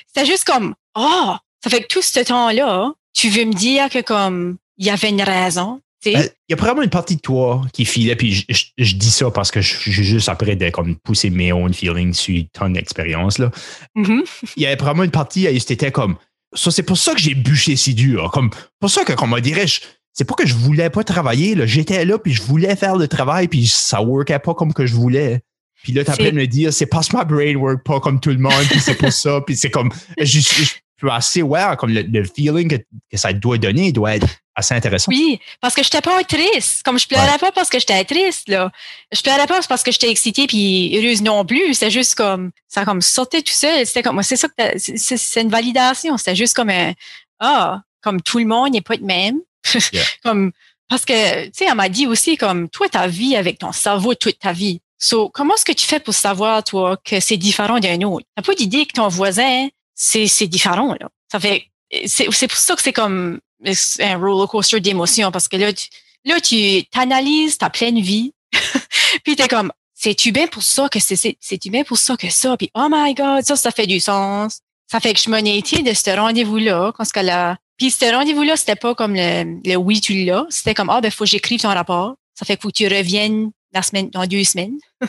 [0.07, 4.01] c'était juste comme, oh, ça fait que tout ce temps-là, tu veux me dire que
[4.01, 5.81] comme, il y avait une raison.
[6.05, 9.31] Ben, il y a probablement une partie de toi qui filait, puis je, dis ça
[9.31, 13.39] parce que je suis juste après de comme, pousser mes own feelings sur ton expérience.
[13.39, 13.51] là.
[13.97, 14.53] Mm-hmm.
[14.57, 16.17] Il y avait probablement une partie, c'était comme,
[16.55, 18.31] ça, c'est pour ça que j'ai bûché si dur.
[18.33, 19.67] Comme, pour ça que, comme on dirait,
[20.13, 21.57] c'est pas que je voulais pas travailler.
[21.67, 24.95] J'étais là, puis je voulais faire le travail, puis ça workait pas comme que je
[24.95, 25.41] voulais.
[25.83, 28.31] Puis là, t'as de me dire, c'est parce que ma brain work pas comme tout
[28.31, 31.93] le monde, puis c'est pour ça, puis c'est comme, je, je, suis assez ouais, comme
[31.93, 32.77] le, feeling que,
[33.11, 35.11] que, ça doit donner doit être assez intéressant.
[35.11, 36.83] Oui, parce que j'étais pas triste.
[36.83, 38.71] Comme je pleurais pas parce que j'étais triste, là.
[39.11, 41.75] Je pleurais pas parce que j'étais excitée puis heureuse non plus.
[41.75, 43.87] C'est juste comme, ça comme sortait tout seul.
[43.87, 46.17] C'était comme, c'est ça que c'est une validation.
[46.17, 46.93] C'était juste comme un,
[47.41, 49.41] ah, comme tout le monde n'est pas de même.
[50.23, 50.53] comme,
[50.89, 54.15] parce que, tu sais, elle m'a dit aussi comme, toi, ta vie avec ton cerveau
[54.15, 54.81] toute ta vie.
[54.99, 58.27] So, comment est-ce que tu fais pour savoir, toi, que c'est différent d'un autre?
[58.37, 61.09] T'as pas d'idée que ton voisin, c'est, c'est différent, là.
[61.31, 61.72] Ça fait,
[62.07, 63.41] c'est, pour ça que c'est comme
[64.01, 65.89] un roller coaster d'émotions parce que là, tu,
[66.25, 68.33] là, tu t'analyses ta pleine vie.
[69.25, 72.31] puis t'es comme, c'est-tu bien pour ça que c'est, c'est, c'est-tu bien pour ça que
[72.31, 72.57] ça?
[72.57, 74.61] Puis, oh my God, ça, ça fait du sens.
[74.91, 77.57] Ça fait que je m'en ai été de ce rendez-vous-là, quand ce a.
[77.79, 80.45] Puis ce rendez-vous-là, c'était pas comme le, le oui, tu l'as.
[80.51, 82.17] C'était comme, ah, ben, faut que j'écrive ton rapport.
[82.35, 84.79] Ça fait qu'il faut que tu reviennes la semaine, dans deux semaines.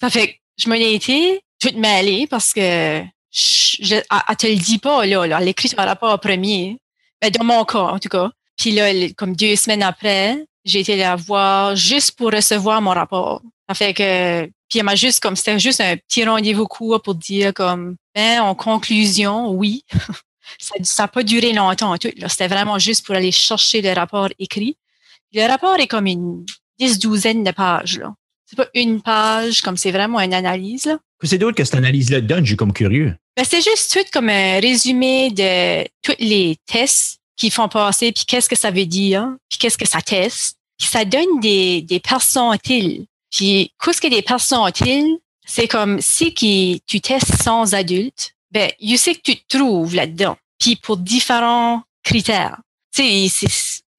[0.00, 3.02] ça fait que je m'en ai été toute mêlée parce que
[3.36, 5.38] je, elle, te le dit pas, là, là.
[5.40, 6.78] Elle écrit son rapport premier.
[7.20, 8.30] Ben, dans mon cas, en tout cas.
[8.56, 13.42] Puis là, comme deux semaines après, j'ai été la voir juste pour recevoir mon rapport.
[13.68, 17.14] Ça fait que, puis elle m'a juste, comme c'était juste un petit rendez-vous court pour
[17.14, 19.84] dire comme, ben, en conclusion, oui.
[20.58, 21.96] ça n'a pas duré longtemps.
[21.98, 24.76] Tout, c'était vraiment juste pour aller chercher le rapport écrit.
[25.34, 26.46] le rapport est comme une
[26.78, 27.98] dix douzaines de pages.
[27.98, 28.14] Là.
[28.46, 30.86] C'est pas une page, comme c'est vraiment une analyse.
[30.86, 30.98] Là.
[31.22, 33.14] C'est d'autre que cette analyse-là donne, je suis comme curieux.
[33.36, 38.24] Ben, c'est juste tout comme un résumé de tous les tests qu'ils font passer, puis
[38.24, 40.56] qu'est-ce que ça veut dire, puis qu'est-ce que ça teste.
[40.78, 43.06] Puis ça donne des, des percentiles.
[43.30, 45.18] Puis qu'est-ce que des percentiles?
[45.46, 49.94] c'est comme si qui, tu testes sans adulte, ben, you sais que tu te trouves
[49.94, 50.36] là-dedans.
[50.58, 52.58] Puis pour différents critères.
[52.94, 53.46] Tu sais,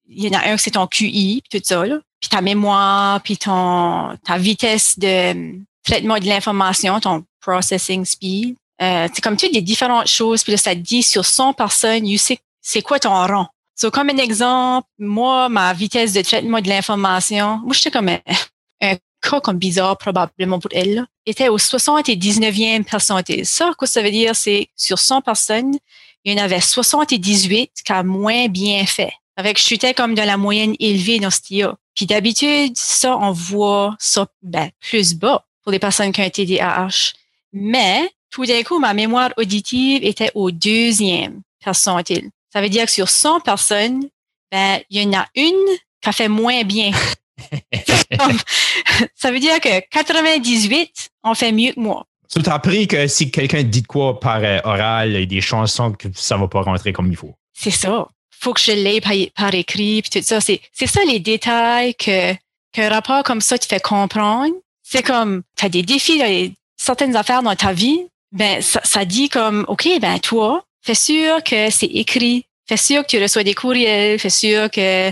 [0.08, 1.98] il y en a un c'est ton QI, tout ça, là.
[2.20, 8.56] Puis ta mémoire, puis ton, ta vitesse de traitement de l'information, ton processing speed.
[8.80, 10.42] Euh, c'est comme tu des différentes choses.
[10.42, 12.18] Puis là, ça te dit sur 100 personnes, you
[12.60, 13.48] c'est quoi ton rang.
[13.76, 18.18] So, comme un exemple, moi, ma vitesse de traitement de l'information, moi, j'étais comme un,
[18.82, 23.46] un, cas comme bizarre probablement pour elle, était au 79e percentile.
[23.46, 25.76] Ça, quoi ça veut dire, c'est sur 100 personnes,
[26.24, 29.12] il y en avait 78 qui a moins bien fait.
[29.36, 31.72] Avec, je suis comme de la moyenne élevée dans ce.
[31.98, 36.30] Puis d'habitude, ça, on voit ça ben, plus bas pour les personnes qui ont un
[36.30, 37.14] TDAH.
[37.52, 42.30] Mais tout d'un coup, ma mémoire auditive était au deuxième percentile.
[42.52, 44.04] Ça veut dire que sur 100 personnes,
[44.52, 46.92] ben, il y en a une qui a fait moins bien.
[49.16, 52.06] ça veut dire que 98 ont fait mieux que moi.
[52.30, 55.40] Tu as appris que si quelqu'un dit quoi par euh, oral, il y a des
[55.40, 57.34] chansons que ça va pas rentrer comme il faut.
[57.54, 58.06] C'est ça.
[58.40, 60.40] Faut que je l'aie par, écrit, puis tout ça.
[60.40, 62.34] C'est, c'est ça les détails que,
[62.72, 64.54] qu'un rapport comme ça te fait comprendre.
[64.82, 66.22] C'est comme, tu as des défis,
[66.76, 71.42] certaines affaires dans ta vie, ben, ça, ça dit comme, OK, ben, toi, fais sûr
[71.42, 72.46] que c'est écrit.
[72.68, 74.18] Fais sûr que tu reçois des courriels.
[74.18, 75.08] Fais sûr que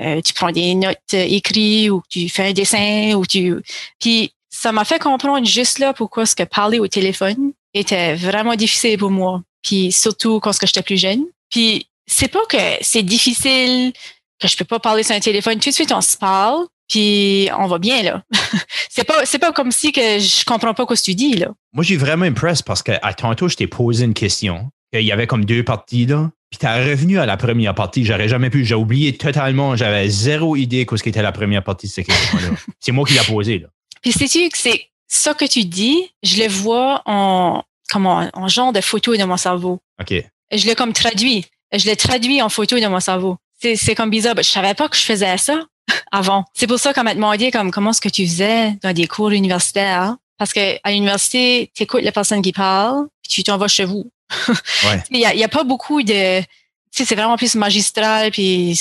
[0.00, 3.56] euh, tu prends des notes euh, écrites ou tu fais un dessin ou tu.
[4.00, 8.56] Puis ça m'a fait comprendre juste là pourquoi ce que parler au téléphone était vraiment
[8.56, 9.42] difficile pour moi.
[9.62, 11.24] Puis surtout quand j'étais plus jeune.
[11.50, 13.92] Puis c'est pas que c'est difficile
[14.40, 15.58] que je peux pas parler sur un téléphone.
[15.58, 16.66] Tout de suite on se parle.
[16.88, 18.22] Puis on va bien là.
[18.90, 21.48] c'est pas c'est pas comme si que je comprends pas ce que tu dis là.
[21.72, 24.70] Moi j'ai vraiment impressionné parce que à tantôt je t'ai posé une question.
[24.92, 26.30] Il y avait comme deux parties là.
[26.50, 28.04] Puis t'es revenu à la première partie.
[28.04, 28.64] J'aurais jamais pu.
[28.64, 29.74] J'ai oublié totalement.
[29.74, 32.56] J'avais zéro idée de ce qu'était la première partie de cette question-là.
[32.80, 33.68] c'est moi qui l'ai posé là.
[34.02, 38.72] Puis sais-tu que c'est ça que tu dis, je le vois en comment en genre
[38.72, 39.80] de photo dans mon cerveau.
[40.00, 40.14] OK.
[40.52, 41.46] Je le comme traduit.
[41.76, 43.36] Je le traduis en photo dans mon cerveau.
[43.60, 44.34] C'est comme bizarre.
[44.36, 45.66] Je savais pas que je faisais ça
[46.12, 46.44] avant.
[46.54, 49.30] C'est pour ça qu'on m'a demandé comme comment est-ce que tu faisais dans des cours
[49.30, 50.02] universitaires.
[50.02, 50.18] Hein?
[50.38, 53.84] Parce que à l'université, tu écoutes la personne qui parle, puis tu t'en vas chez
[53.84, 54.10] vous.
[55.10, 56.42] Il n'y a, pas beaucoup de.
[56.90, 58.30] C'est vraiment plus magistral.
[58.30, 58.78] Puis.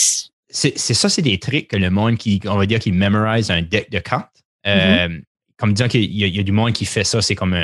[0.50, 3.64] C'est ça, c'est des trucs que le monde qui, on va dire, qui mémorise un
[3.64, 4.44] deck de cartes.
[4.68, 5.22] Euh, mm-hmm.
[5.58, 7.56] Comme disant qu'il y, a du monde qui fait ça, c'est comme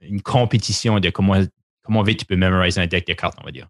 [0.00, 1.40] une compétition de comment,
[1.82, 3.66] comment vite tu peux mémoriser un deck de cartes, on va dire.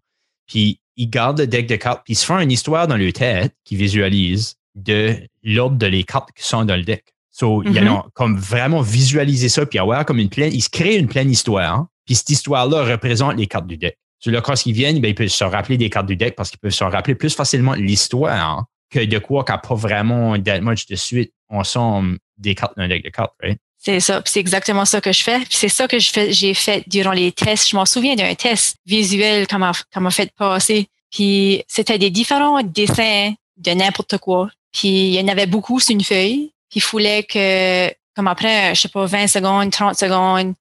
[0.47, 3.13] Puis ils gardent le deck de cartes, puis ils se font une histoire dans leur
[3.13, 7.05] tête qui visualise de l'ordre de les cartes qui sont dans le deck.
[7.31, 8.11] So, ils mm-hmm.
[8.13, 11.87] comme vraiment visualiser ça, puis avoir comme une pleine, ils se créent une pleine histoire.
[12.05, 13.97] Puis cette histoire-là représente les cartes du deck.
[14.19, 16.49] So, là, quand ils viennent, ben, ils peuvent se rappeler des cartes du deck parce
[16.49, 20.85] qu'ils peuvent se rappeler plus facilement l'histoire que de quoi n'a pas vraiment that much
[20.85, 23.59] de suite ensemble des cartes d'un deck de cartes, right?
[23.85, 25.41] C'est ça, c'est exactement ça que je fais.
[25.49, 27.67] c'est ça que j'ai fait durant les tests.
[27.67, 30.87] Je m'en souviens d'un test visuel qu'on m'a fait passer.
[31.11, 34.49] Puis c'était des différents dessins de n'importe quoi.
[34.71, 36.51] Puis il y en avait beaucoup sur une feuille.
[36.69, 40.53] Puis il fallait que, comme après, je sais pas, 20 secondes, 30 secondes,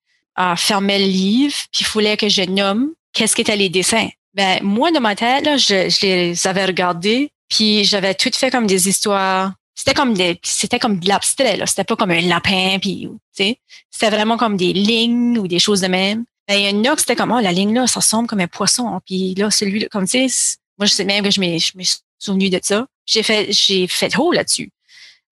[0.56, 4.08] fermer le livre, puis il fallait que je nomme qu'est-ce qu'étaient les dessins.
[4.34, 8.50] Ben, moi, dans ma tête, là, je, je les avais regardés, puis j'avais tout fait
[8.50, 9.52] comme des histoires.
[9.74, 11.66] C'était comme des, c'était comme de l'abstrait, là.
[11.66, 13.58] C'était pas comme un lapin, puis, tu sais.
[13.90, 16.24] C'était vraiment comme des lignes ou des choses de même.
[16.48, 18.48] Ben, il y en a c'était comme, oh, la ligne là, ça ressemble comme un
[18.48, 19.00] poisson.
[19.06, 22.50] Puis là, celui-là, comme, tu sais, moi, je sais même que je me suis souvenu
[22.50, 22.86] de ça.
[23.06, 24.70] J'ai fait, j'ai fait haut là-dessus.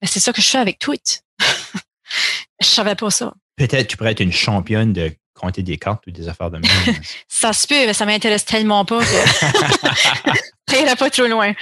[0.01, 0.95] Ben, c'est ça que je fais avec tout.
[2.61, 3.35] je savais pas ça.
[3.57, 6.97] Peut-être tu pourrais être une championne de compter des cartes ou des affaires de même.
[7.29, 9.07] ça se peut, mais ça m'intéresse tellement pas que
[10.87, 11.53] ça pas trop loin.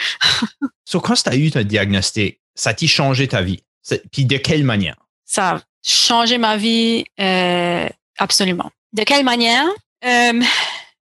[0.84, 3.62] so, quand tu as eu ton diagnostic, ça t'a changé ta vie?
[4.12, 4.96] Puis de quelle manière?
[5.24, 7.88] Ça a changé ma vie euh,
[8.18, 8.70] absolument.
[8.92, 9.66] De quelle manière?
[10.04, 10.42] Euh,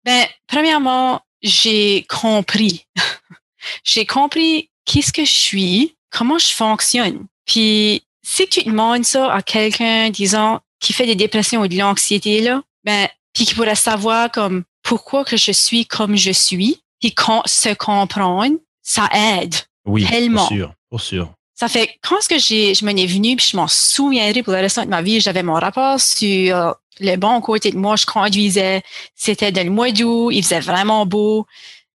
[0.04, 2.86] ben, premièrement, j'ai compris.
[3.84, 7.26] j'ai compris qu'est-ce que je suis, comment je fonctionne.
[7.46, 12.40] Puis si tu demandes ça à quelqu'un, disons, qui fait des dépressions ou de l'anxiété,
[12.42, 17.14] là, ben, puis qui pourrait savoir comme pourquoi que je suis comme je suis, puis
[17.46, 19.54] se comprendre, ça aide.
[19.86, 20.46] Oui, tellement.
[20.46, 21.37] Pour sûr, pour sûr.
[21.58, 24.52] Ça fait, quand ce que j'ai, je m'en ai venu, puis je m'en souviendrai pour
[24.52, 28.06] le restant de ma vie, j'avais mon rapport sur le bon côté de moi, je
[28.06, 28.82] conduisais,
[29.16, 31.46] c'était dans le mois d'août, il faisait vraiment beau,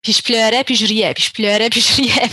[0.02, 2.30] puis je pleurais, puis je riais, puis je pleurais, puis je riais.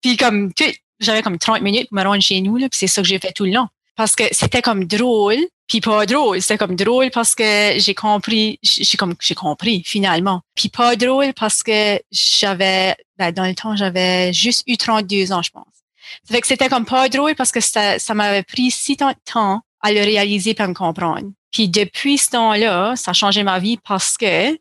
[0.00, 0.50] puis comme,
[0.98, 3.20] j'avais comme 30 minutes pour me rendre chez nous, là, puis c'est ça que j'ai
[3.20, 5.38] fait tout le long parce que c'était comme drôle,
[5.68, 6.40] puis pas drôle.
[6.40, 10.40] C'était comme drôle parce que j'ai compris, j'ai comme j'ai compris finalement.
[10.56, 15.42] Puis pas drôle parce que j'avais, ben, dans le temps, j'avais juste eu 32 ans,
[15.42, 15.81] je pense.
[16.24, 19.16] Ça fait que c'était comme pas drôle parce que ça, m'avait pris si tant de
[19.24, 21.30] temps à le réaliser à me comprendre.
[21.50, 24.58] Puis depuis ce temps-là, ça a changé ma vie parce que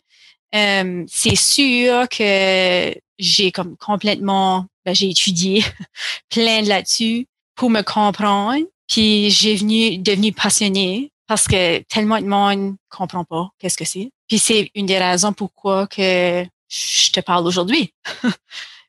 [0.53, 5.63] euh, c'est sûr que j'ai comme complètement, ben, j'ai étudié
[6.29, 8.65] plein de là-dessus pour me comprendre.
[8.87, 14.11] Puis j'ai venu devenu passionnée parce que tellement de monde comprend pas qu'est-ce que c'est.
[14.27, 17.93] Puis c'est une des raisons pourquoi que je te parle aujourd'hui.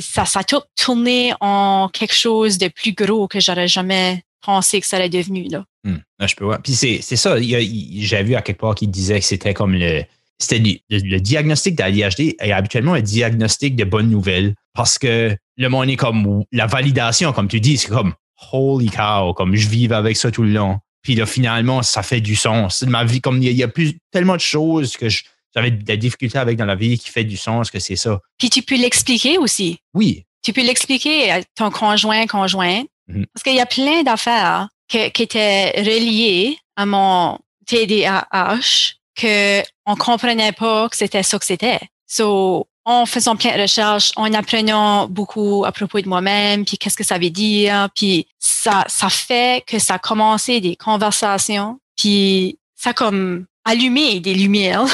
[0.00, 4.86] ça, ça tout tourné en quelque chose de plus gros que j'aurais jamais pensé que
[4.86, 5.64] ça allait devenu là.
[5.84, 5.98] Hmm.
[6.20, 6.60] je peux voir.
[6.62, 7.40] Puis c'est, ça.
[7.40, 10.02] J'ai vu à quelque part qu'il disait que c'était comme le
[10.38, 15.90] c'était le, diagnostic d'ADHD est habituellement un diagnostic de bonnes nouvelles parce que le monde
[15.90, 18.14] est comme la validation, comme tu dis, c'est comme
[18.52, 20.78] holy cow, comme je vive avec ça tout le long.
[21.02, 22.82] Puis là, finalement, ça fait du sens.
[22.82, 25.06] Ma vie, comme il y, a plus tellement de choses que
[25.54, 28.20] j'avais de la difficulté avec dans la vie qui fait du sens que c'est ça.
[28.38, 29.78] Puis tu peux l'expliquer aussi.
[29.94, 30.24] Oui.
[30.42, 32.82] Tu peux l'expliquer à ton conjoint, conjoint.
[33.08, 33.26] Mhm.
[33.32, 40.52] Parce qu'il y a plein d'affaires qui étaient reliées à mon TDAH que on comprenait
[40.52, 41.80] pas que c'était ça que c'était.
[42.06, 46.96] So, en faisant plein de recherches, en apprenant beaucoup à propos de moi-même, puis qu'est-ce
[46.96, 52.58] que ça veut dire, puis ça, ça fait que ça a commencé des conversations, puis
[52.76, 54.86] ça comme allumé des lumières,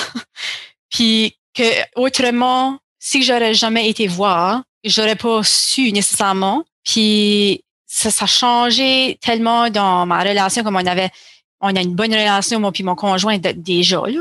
[0.91, 1.63] puis que
[1.97, 9.19] autrement, si j'aurais jamais été voir, j'aurais pas su nécessairement, puis ça, ça a changé
[9.21, 11.11] tellement dans ma relation comme on avait
[11.61, 14.21] on a une bonne relation, moi puis mon conjoint déjà, là.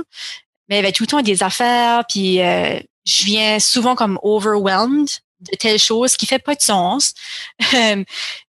[0.69, 4.19] mais il y avait tout le temps des affaires, puis euh, je viens souvent comme
[4.21, 7.13] overwhelmed de telles choses qui fait pas de sens.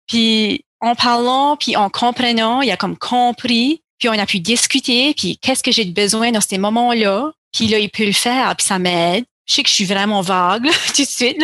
[0.08, 5.14] Puis en parlant, puis en comprenant, il a comme compris, puis on a pu discuter,
[5.14, 8.66] puis qu'est-ce que j'ai besoin dans ces moments-là, puis là, il peut le faire, puis
[8.66, 9.26] ça m'aide.
[9.46, 11.38] Je sais que je suis vraiment vague tout de suite,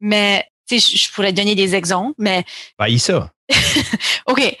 [0.00, 2.44] mais tu sais, je pourrais donner des exemples, mais...
[2.78, 3.30] Ben, ça.
[4.26, 4.56] OK.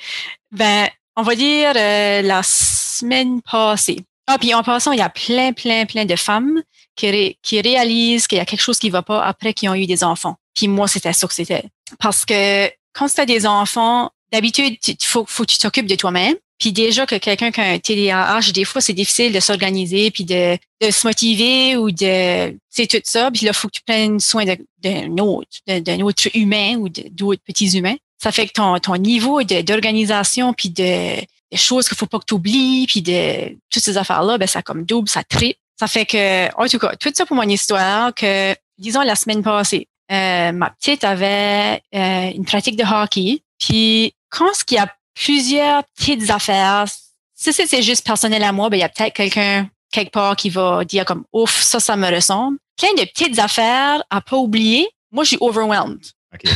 [0.52, 4.00] Ben, on va dire euh, la semaine passée.
[4.26, 6.62] Ah, puis en passant, il y a plein, plein, plein de femmes
[6.96, 9.86] qui, qui réalisent qu'il y a quelque chose qui va pas après qu'ils ont eu
[9.86, 10.36] des enfants.
[10.54, 11.64] Puis moi, c'était ça que c'était.
[11.98, 15.94] Parce que quand tu as des enfants, d'habitude, il faut, faut que tu t'occupes de
[15.94, 16.36] toi-même.
[16.58, 20.24] Puis déjà que quelqu'un qui a un TDAH, des fois, c'est difficile de s'organiser, puis
[20.24, 23.30] de, de se motiver ou de, c'est tout ça.
[23.30, 27.42] Puis là, il faut que tu prennes soin d'un autre, d'un autre humain ou d'autres
[27.44, 31.16] petits humains ça fait que ton, ton niveau d'organisation puis de,
[31.54, 34.84] choses qu'il faut pas que tu oublies puis de toutes ces affaires-là, ben ça comme
[34.84, 35.60] double, ça triple.
[35.78, 39.42] Ça fait que, en tout cas, tout ça pour mon histoire que, disons, la semaine
[39.42, 43.42] passée, euh, ma petite avait euh, une pratique de hockey.
[43.58, 46.86] Puis quand il y a plusieurs petites affaires,
[47.34, 50.50] si c'est juste personnel à moi, ben il y a peut-être quelqu'un quelque part qui
[50.50, 52.58] va dire comme ouf, ça, ça me ressemble.
[52.76, 54.88] Plein de petites affaires à pas oublier.
[55.12, 56.04] Moi, je suis overwhelmed.
[56.34, 56.50] Okay.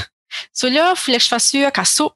[0.52, 2.14] So là, il fallait que je fasse sûr qu'elle soupe,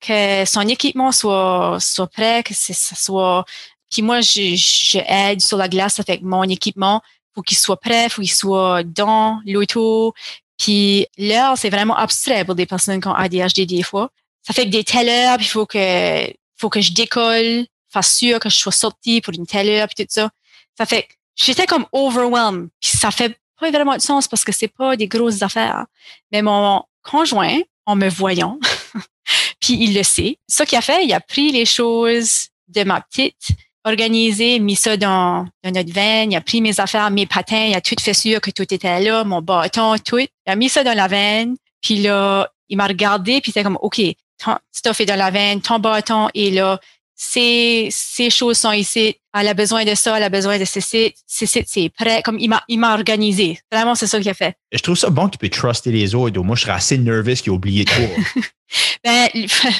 [0.00, 3.44] que son équipement soit, soit prêt, que ça soit.
[3.90, 7.02] Puis moi, je, je aide sur la glace avec mon équipement.
[7.34, 10.14] Faut qu'il soit prêt, faut qu'il soit dans l'auto.
[10.58, 14.10] Puis l'heure, c'est vraiment abstrait pour des personnes qui ont ADHD des fois.
[14.42, 18.16] Ça fait que des telles heures, puis il faut que, faut que je décolle, fasse
[18.16, 20.30] sûr que je sois sortie pour une telle heure, puis tout ça.
[20.76, 22.68] Ça fait j'étais comme overwhelmed.
[22.80, 25.86] Puis ça fait pas vraiment de sens parce que c'est pas des grosses affaires.
[26.30, 28.58] Mais mon, conjoint en me voyant.
[29.60, 30.38] puis il le sait.
[30.48, 33.48] Ce qu'il a fait, il a pris les choses de ma petite,
[33.84, 37.74] organisé, mis ça dans, dans notre van, il a pris mes affaires, mes patins, il
[37.74, 40.20] a tout fait sûr que tout était là, mon bâton, tout.
[40.20, 43.78] Il a mis ça dans la van, puis là, il m'a regardé, puis c'était comme,
[43.82, 44.00] OK,
[44.42, 46.80] ton stuff est dans la van, ton bâton est là,
[47.14, 51.14] ces, ces choses sont ici, elle a besoin de ça, elle a besoin de ceci,
[51.26, 52.20] ceci, c'est prêt.
[52.22, 53.60] Comme il m'a, il m'a organisé.
[53.70, 54.56] Vraiment, c'est ça qu'il a fait.
[54.72, 56.40] Je trouve ça bon qu'il peut truster les autres.
[56.40, 58.42] Moi, je serais assez nerveux qu'il ait oublié tout.
[59.04, 59.28] ben,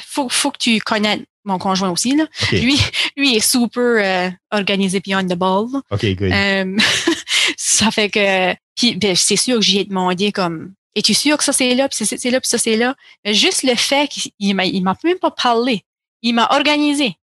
[0.06, 2.16] faut, faut que tu connaisses mon conjoint aussi.
[2.16, 2.26] Là.
[2.52, 2.78] Lui,
[3.16, 5.66] lui est super euh, organisé beyond the ball.
[5.90, 6.32] OK, good.
[6.32, 6.76] Euh,
[7.56, 11.44] ça fait que, puis, ben, c'est sûr que j'y ai demandé comme, es-tu sûr que
[11.44, 12.94] ça c'est là, puis c'est là, puis ça c'est là?
[13.24, 15.84] Mais juste le fait qu'il m'a, il m'a même pas parlé.
[16.22, 17.16] Il m'a organisé.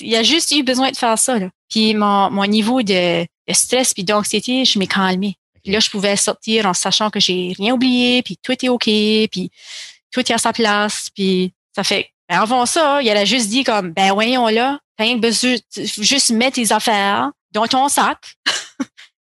[0.00, 1.38] Il a juste eu besoin de faire ça.
[1.38, 1.50] Là.
[1.68, 5.36] Puis mon, mon niveau de, de stress puis d'anxiété, je m'ai calmé.
[5.62, 8.84] Puis là, je pouvais sortir en sachant que j'ai rien oublié, puis tout est OK,
[8.84, 9.50] puis
[10.10, 11.08] tout est à sa place.
[11.14, 12.10] Puis ça fait...
[12.28, 16.30] Ben avant ça, il a juste dit comme, ben voyons là, t'as rien besoin juste
[16.30, 18.18] mettre tes affaires dans ton sac.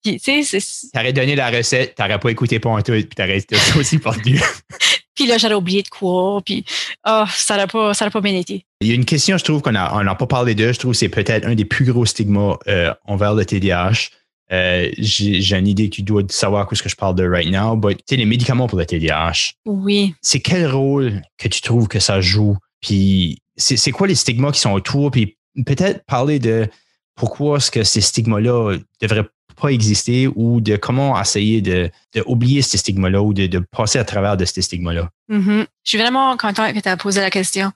[0.03, 0.59] puis, tu sais,
[0.93, 4.41] T'aurais donné la recette, t'aurais pas écouté tout, puis t'aurais été aussi perdu.
[5.15, 6.65] puis là, j'aurais oublié de quoi, puis
[7.07, 8.65] oh, ça n'aurait pas, ça pas bien été.
[8.81, 10.73] Il y a une question, je trouve qu'on n'a on pas parlé d'eux.
[10.73, 14.11] Je trouve que c'est peut-être un des plus gros stigmas euh, envers le TDAH.
[14.53, 17.77] Euh, j'ai une idée que tu dois savoir ce que je parle de right now,
[17.77, 19.53] mais tu sais, les médicaments pour le TDAH.
[19.65, 20.15] Oui.
[20.23, 22.57] C'est quel rôle que tu trouves que ça joue?
[22.81, 25.37] Puis c'est quoi les stigmas qui sont autour, puis
[25.67, 26.67] peut-être parler de
[27.15, 29.29] pourquoi est-ce que ces stigmas-là devraient
[29.61, 31.91] pas exister ou de comment essayer de,
[32.27, 35.09] oublier ces stigmas-là ou de, passer à travers de ces stigmas-là.
[35.31, 35.67] Mm-hmm.
[35.85, 37.71] Je suis vraiment contente que tu aies posé la question.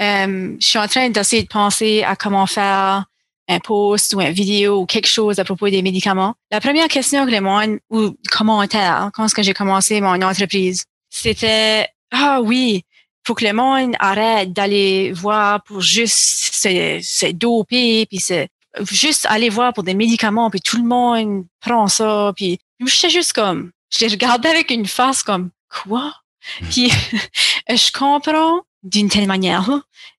[0.00, 3.04] Euh, je suis en train d'essayer de penser à comment faire
[3.48, 6.34] un post ou une vidéo ou quelque chose à propos des médicaments.
[6.50, 12.40] La première question que le monde ou commentaire quand j'ai commencé mon entreprise, c'était ah
[12.42, 12.84] oui,
[13.26, 18.46] faut que le monde arrête d'aller voir pour juste se, se doper puis se
[18.90, 23.32] juste aller voir pour des médicaments, puis tout le monde prend ça, puis j'étais juste
[23.32, 26.14] comme, je les regardais avec une face comme, quoi?
[26.60, 26.66] Hmm.
[26.70, 26.92] Puis
[27.68, 29.68] je comprends d'une telle manière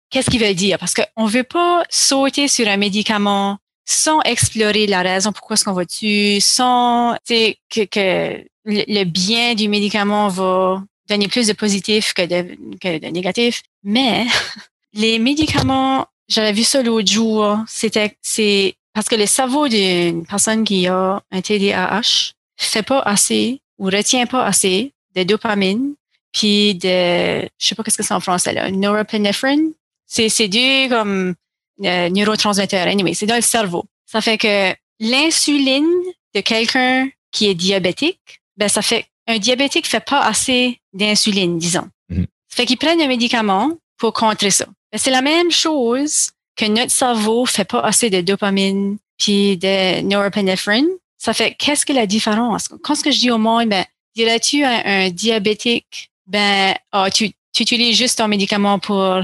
[0.09, 5.01] qu'est-ce qu'il veut dire, parce qu'on veut pas sauter sur un médicament sans explorer la
[5.01, 11.27] raison pourquoi est-ce qu'on va dessus, sans que, que le bien du médicament va donner
[11.27, 13.63] plus de positif que de, que de négatif.
[13.83, 14.25] Mais
[14.93, 17.57] les médicaments j'avais vu ça l'autre jour.
[17.67, 23.61] C'était, c'est parce que le cerveau d'une personne qui a un TDAH fait pas assez
[23.77, 25.93] ou retient pas assez de dopamine
[26.31, 29.73] puis de, je sais pas qu'est-ce que c'est en français là, norepinephrine.
[30.07, 31.35] C'est, c'est du comme
[31.83, 32.87] euh, neurotransmetteur.
[32.87, 33.85] Anyway, c'est dans le cerveau.
[34.05, 35.89] Ça fait que l'insuline
[36.33, 41.87] de quelqu'un qui est diabétique, ben ça fait un diabétique fait pas assez d'insuline, disons.
[42.09, 42.25] Mm-hmm.
[42.49, 44.65] Ça fait qu'il prennent un médicament pour contrer ça.
[44.95, 50.87] C'est la même chose que notre cerveau fait pas assez de dopamine puis de norepinephrine.
[51.17, 52.67] Ça fait qu'est-ce que la différence?
[52.83, 53.85] Quand ce que je dis au monde, ben,
[54.15, 59.21] dirais-tu à un diabétique, ben, oh, tu, tu utilises juste ton médicament pour,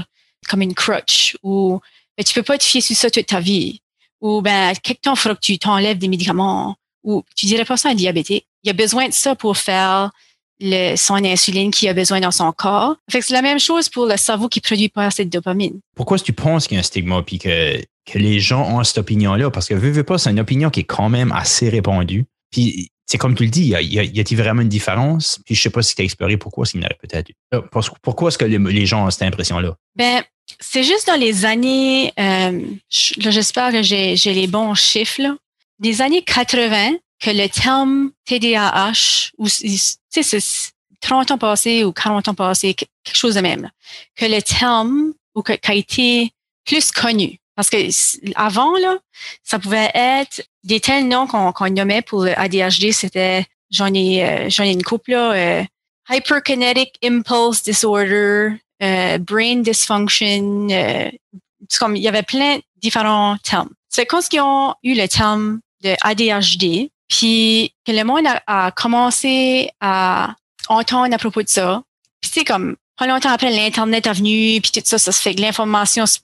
[0.48, 1.80] comme une crutch ou,
[2.16, 3.80] ben, tu peux pas te fier sur ça toute ta vie.
[4.20, 6.76] Ou, ben, quelque temps, il faudra que tu t'enlèves des médicaments.
[7.04, 8.46] Ou, tu dirais pas ça à un diabétique.
[8.64, 10.10] Il a besoin de ça pour faire
[10.60, 12.96] le, son insuline qu'il a besoin dans son corps.
[13.10, 15.80] Fait que c'est la même chose pour le cerveau qui produit pas assez de dopamine.
[15.96, 18.68] Pourquoi est-ce que tu penses qu'il y a un stigma puis que, que les gens
[18.68, 19.50] ont cette opinion-là?
[19.50, 22.26] Parce que veux, veux pas, c'est une opinion qui est quand même assez répandue.
[22.50, 25.40] Puis c'est comme tu le dis, y, a, y a-t-il vraiment une différence?
[25.46, 27.30] Puis je sais pas si tu as exploré pourquoi s'il y en aurait peut-être.
[28.02, 29.76] Pourquoi est-ce que les, gens ont cette impression-là?
[29.96, 30.22] Ben,
[30.60, 35.36] c'est juste dans les années, euh, j'espère que j'ai, j'ai les bons chiffres, là.
[35.78, 40.38] Des années 80, que le terme TDAH, ou c'est
[41.00, 43.70] 30 ans passés ou 40 ans passés, quelque chose de même,
[44.16, 46.32] que le terme ou que, a été
[46.64, 47.38] plus connu.
[47.54, 47.76] Parce que
[48.36, 48.98] avant, là,
[49.42, 54.48] ça pouvait être des tels noms qu'on nommait pour le ADHD, c'était, j'en ai, euh,
[54.48, 55.64] j'en ai une couple, là, euh,
[56.08, 58.50] Hyperkinetic Impulse Disorder,
[58.82, 60.68] euh, Brain Dysfunction,
[61.78, 63.70] comme, il y avait plein de différents termes.
[63.88, 69.70] C'est quand ils ont eu le terme de ADHD, puis que le monde a, commencé
[69.80, 70.34] à
[70.68, 71.82] entendre à propos de ça.
[72.20, 75.34] Puis c'est comme pas longtemps après l'internet est venu, puis tout ça, ça se fait
[75.34, 76.18] que l'information se,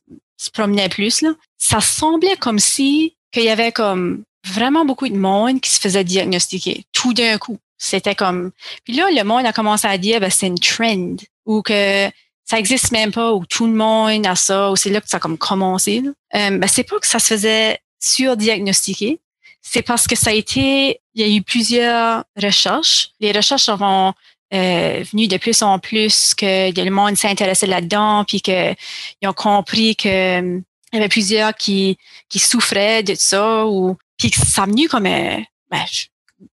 [0.53, 1.30] promenait plus là.
[1.57, 6.05] Ça semblait comme si qu'il y avait comme vraiment beaucoup de monde qui se faisait
[6.05, 7.59] diagnostiquer tout d'un coup.
[7.78, 8.51] C'était comme
[8.85, 11.16] puis là le monde a commencé à dire ben c'est une trend
[11.47, 12.11] ou que
[12.45, 15.16] ça existe même pas ou tout le monde a ça ou c'est là que ça
[15.16, 16.01] a comme commencé.
[16.01, 16.11] Là.
[16.35, 19.18] Euh, ben c'est pas que ça se faisait surdiagnostiquer,
[19.67, 23.09] c'est parce que ça a été, il y a eu plusieurs recherches.
[23.19, 24.15] Les recherches sont
[24.53, 28.77] euh, de plus en plus que le monde s'intéressait là-dedans, puis qu'ils
[29.25, 30.09] ont compris que
[30.41, 30.61] euh,
[30.93, 31.99] il y avait plusieurs qui,
[32.37, 35.85] souffraient de ça, ou puis que ça a venu comme un, ben,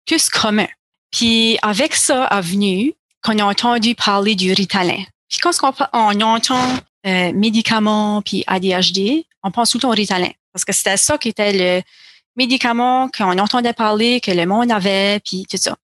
[0.07, 0.67] plus commun.
[1.11, 5.03] Puis avec ça a venu qu'on a entendu parler du Ritalin.
[5.29, 5.51] Puis quand
[5.93, 10.73] on, entend euh, médicaments puis ADHD, on pense tout le temps au Ritalin parce que
[10.73, 11.83] c'était ça qui était le
[12.35, 15.75] médicaments qu'on entendait parler, que le monde avait, puis tout ça.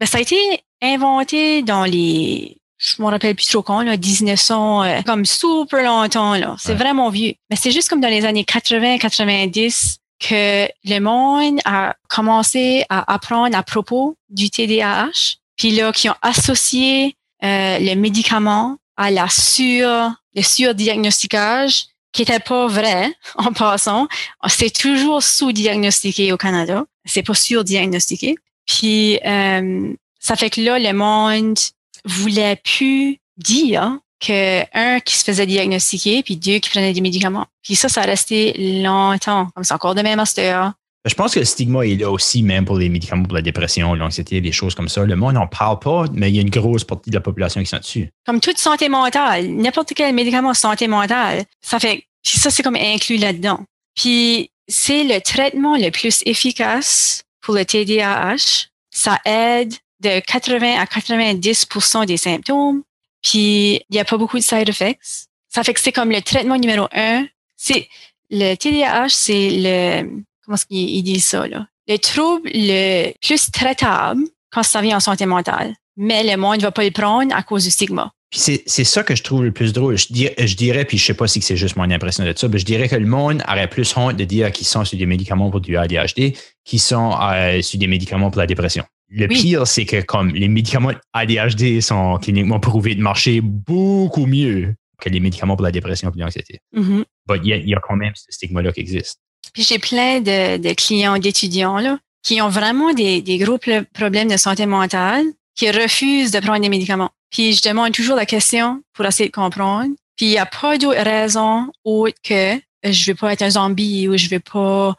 [0.00, 0.36] Ben, ça a été
[0.82, 6.34] inventé dans les, je me rappelle plus trop quand, là, 1900, euh, comme super longtemps,
[6.34, 6.56] là.
[6.58, 7.34] C'est vraiment vieux.
[7.50, 13.12] Mais c'est juste comme dans les années 80, 90 que le monde a commencé à
[13.12, 19.28] apprendre à propos du TDAH, puis là, qui ont associé euh, le médicament à la
[19.28, 21.86] sur, le surdiagnostiquage
[22.16, 24.08] qui était pas vrai en passant.
[24.48, 26.84] C'est toujours sous-diagnostiqué au Canada.
[27.04, 28.36] C'est pas sur-diagnostiqué.
[28.66, 31.58] Puis euh, ça fait que là, le monde
[32.04, 37.46] voulait plus dire que un qui se faisait diagnostiquer, puis deux qui prenait des médicaments.
[37.62, 39.48] Puis ça, ça a resté longtemps.
[39.54, 40.72] Comme c'est encore de même master.
[41.04, 43.94] Je pense que le stigma est là aussi, même pour les médicaments pour la dépression,
[43.94, 45.04] l'anxiété, des choses comme ça.
[45.04, 47.60] Le monde n'en parle pas, mais il y a une grosse partie de la population
[47.60, 48.10] qui sont dessus.
[48.24, 53.16] Comme toute santé mentale, n'importe quel médicament santé mentale, ça fait, ça c'est comme inclus
[53.16, 53.60] là-dedans.
[53.94, 58.66] Puis c'est le traitement le plus efficace pour le TDAH.
[58.90, 62.82] Ça aide de 80 à 90% des symptômes.
[63.22, 65.26] Puis il n'y a pas beaucoup de side effects.
[65.48, 67.26] Ça fait que c'est comme le traitement numéro un.
[67.56, 67.88] C'est
[68.30, 71.66] le TDAH, c'est le comment est-ce ça là?
[71.88, 75.74] Le trouble le plus traitable quand ça vient en santé mentale.
[75.96, 78.12] Mais le monde ne va pas le prendre à cause du stigma.
[78.30, 79.96] Puis c'est ça que je trouve le plus drôle.
[79.96, 82.48] Je dirais, je dirais puis je sais pas si c'est juste mon impression de ça,
[82.48, 85.06] mais je dirais que le monde aurait plus honte de dire qu'ils sont sur des
[85.06, 86.32] médicaments pour du ADHD
[86.64, 88.84] qu'ils sont euh, sur des médicaments pour la dépression.
[89.08, 94.74] Le pire, c'est que comme les médicaments ADHD sont cliniquement prouvés de marcher beaucoup mieux
[95.00, 96.60] que les médicaments pour la dépression et l'anxiété.
[96.72, 97.02] Mm
[97.42, 99.18] il y, a quand même ce stigma-là qui existe.
[99.52, 103.58] Puis j'ai plein de, de clients, d'étudiants là, qui ont vraiment des, des gros
[103.92, 105.24] problèmes de santé mentale,
[105.56, 107.10] qui refusent de prendre des médicaments.
[107.36, 109.94] Puis je demande toujours la question pour essayer de comprendre.
[110.16, 114.08] Puis il n'y a pas d'autre raison autre que je veux pas être un zombie
[114.08, 114.94] ou je veux pas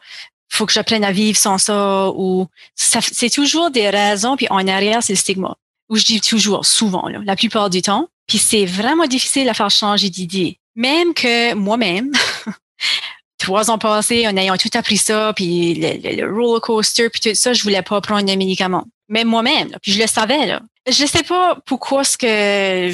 [0.48, 5.02] faut que j'apprenne à vivre sans ça ou c'est toujours des raisons puis en arrière
[5.02, 5.56] c'est le stigma.
[5.88, 8.08] Ou je dis toujours souvent la plupart du temps.
[8.28, 10.60] Puis c'est vraiment difficile à faire changer d'idée.
[10.76, 12.12] Même que moi-même
[13.38, 17.34] trois ans passés en ayant tout appris ça puis le, le, roller coaster puis tout
[17.34, 18.86] ça je voulais pas prendre de médicaments.
[19.08, 20.60] Même moi-même puis je le savais là
[20.90, 22.90] je sais pas pourquoi ce que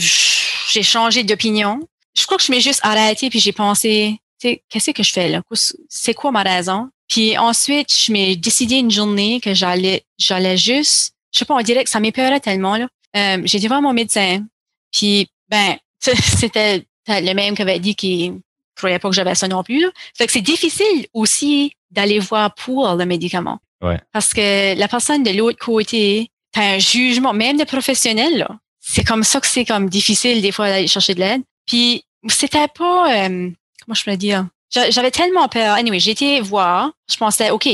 [0.72, 1.80] j'ai changé d'opinion.
[2.16, 5.42] Je crois que je m'ai juste arrêté puis j'ai pensé, qu'est-ce que je fais là?
[5.88, 6.88] C'est quoi ma raison?
[7.08, 11.62] Puis ensuite, je m'ai décidé une journée que j'allais, j'allais juste, je sais pas, on
[11.62, 12.88] dirait que ça m'épeurait tellement là.
[13.16, 14.44] Euh, j'ai été voir mon médecin.
[14.92, 18.40] Puis ben, c'était le même qui avait dit qu'il
[18.76, 19.80] croyait pas que j'avais ça non plus.
[19.80, 19.88] Là.
[20.16, 23.58] Fait que c'est difficile aussi d'aller voir pour le médicament.
[23.82, 24.00] Ouais.
[24.12, 28.48] Parce que la personne de l'autre côté, t'as un jugement, même de professionnel, là.
[28.80, 31.42] C'est comme ça que c'est comme difficile des fois d'aller chercher de l'aide.
[31.66, 33.50] Puis c'était pas, euh,
[33.84, 35.74] comment je peux dire, j'avais tellement peur.
[35.74, 36.90] Anyway, été voir.
[37.10, 37.68] Je pensais, ok,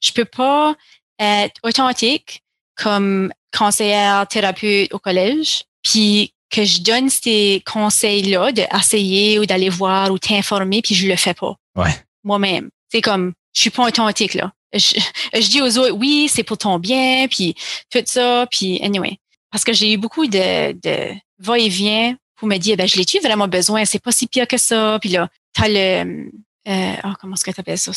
[0.00, 0.74] je peux pas
[1.18, 2.42] être authentique
[2.76, 10.10] comme conseillère thérapeute au collège, puis que je donne ces conseils-là d'essayer ou d'aller voir
[10.10, 11.54] ou t'informer, puis je le fais pas.
[11.76, 11.94] Ouais.
[12.24, 12.70] Moi-même.
[12.90, 16.78] C'est comme, je suis pas authentique là je, dis aux autres, oui, c'est pour ton
[16.78, 17.54] bien, puis
[17.90, 19.18] tout ça, puis anyway.
[19.50, 23.48] Parce que j'ai eu beaucoup de, de va-et-vient pour me dire, ben, je l'ai-tu vraiment
[23.48, 23.84] besoin?
[23.84, 24.98] C'est pas si pire que ça.
[25.00, 26.30] Puis là, t'as le,
[26.68, 27.92] euh, oh, comment est-ce que t'appelles ça?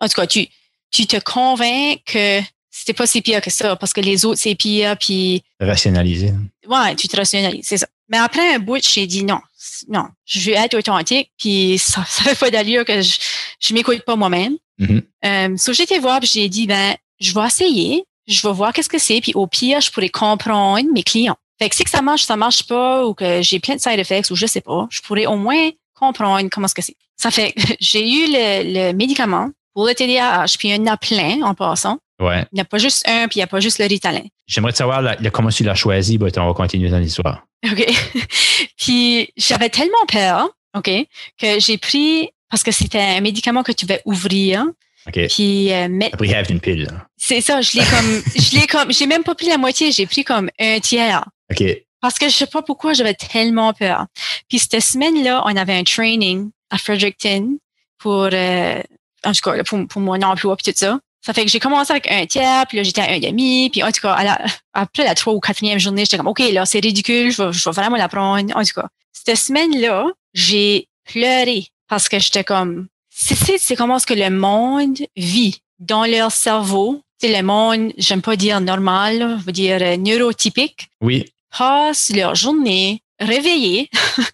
[0.00, 0.48] En tout cas, tu,
[0.90, 4.54] tu te convaincs que c'était pas si pire que ça parce que les autres, c'est
[4.54, 5.42] pire, puis...
[5.60, 6.32] Rationaliser.
[6.66, 7.86] Ouais, tu te rationalises, c'est ça.
[8.08, 9.40] Mais après un bout, j'ai dit non,
[9.88, 13.16] non, je veux être authentique, puis ça, ça fait pas d'allure que je,
[13.60, 14.56] je m'écoute pas moi-même.
[14.80, 15.02] Mm-hmm.
[15.24, 18.98] Euh, so j'étais voir, j'ai dit, ben, je vais essayer, je vais voir qu'est-ce que
[18.98, 21.36] c'est, puis au pire, je pourrais comprendre mes clients.
[21.58, 23.98] Fait que si que ça marche, ça marche pas, ou que j'ai plein de side
[23.98, 26.96] effects, ou je sais pas, je pourrais au moins comprendre comment est-ce que c'est.
[27.16, 30.86] Ça fait que j'ai eu le, le, médicament pour le TDAH, puis il y en
[30.86, 31.98] a plein en passant.
[32.20, 32.42] Ouais.
[32.52, 34.24] Il n'y a pas juste un, puis il n'y a pas juste le Ritalin.
[34.46, 37.44] J'aimerais savoir la, comment tu l'as choisi, ben, on va continuer dans l'histoire.
[37.70, 37.86] OK.
[38.78, 40.90] puis j'avais tellement peur, OK,
[41.38, 44.64] que j'ai pris parce que c'était un médicament que tu vas ouvrir.
[45.06, 45.26] OK.
[45.28, 45.88] Puis euh.
[46.12, 46.88] Après, une pile.
[47.16, 50.06] C'est ça, je l'ai comme, je l'ai comme, j'ai même pas pris la moitié, j'ai
[50.06, 51.24] pris comme un tiers.
[51.50, 51.64] OK.
[52.00, 54.06] Parce que je sais pas pourquoi j'avais tellement peur.
[54.48, 57.58] Puis cette semaine-là, on avait un training à Fredericton
[57.98, 58.82] pour, euh,
[59.24, 60.98] en tout cas, pour, pour mon emploi puis tout ça.
[61.24, 63.82] Ça fait que j'ai commencé avec un tiers, puis là, j'étais à un demi, puis
[63.82, 64.38] en tout cas, à
[64.74, 67.64] après la trois ou quatrième journée, j'étais comme, OK, là, c'est ridicule, je vais, je
[67.64, 68.56] vais vraiment la prendre.
[68.56, 74.06] En tout cas, cette semaine-là, j'ai pleuré parce que j'étais comme, c'est, c'est comment est-ce
[74.06, 77.02] que le monde vit dans leur cerveau.
[77.18, 80.88] C'est le monde, j'aime pas dire normal, je veux dire euh, neurotypique.
[81.00, 81.24] Oui.
[81.56, 83.88] Passe leur journée réveillée.
[84.16, 84.24] tu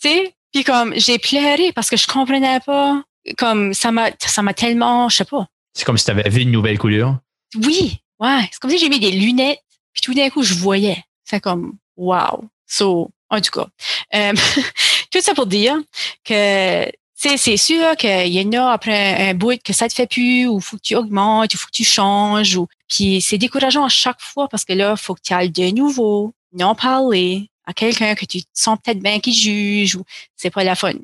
[0.00, 3.02] sais, puis comme j'ai pleuré parce que je comprenais pas.
[3.36, 5.46] Comme ça m'a, ça m'a tellement, je sais pas.
[5.74, 7.18] C'est comme si tu avais vu une nouvelle couleur.
[7.56, 8.48] Oui, ouais.
[8.50, 9.60] C'est comme si j'ai mis des lunettes,
[9.92, 11.04] puis tout d'un coup je voyais.
[11.24, 12.44] C'est comme wow.
[12.66, 13.66] So, en tout cas,
[14.14, 14.32] euh,
[15.10, 15.76] tout ça pour dire
[16.24, 20.46] que c'est sûr qu'il y en a après un, bout que ça te fait plus,
[20.46, 23.90] ou faut que tu augmentes, ou faut que tu changes, ou puis c'est décourageant à
[23.90, 28.14] chaque fois parce que là, faut que tu ailles de nouveau, non parler à quelqu'un
[28.14, 30.04] que tu sens peut-être bien qui juge, ou
[30.34, 30.94] c'est pas la fun.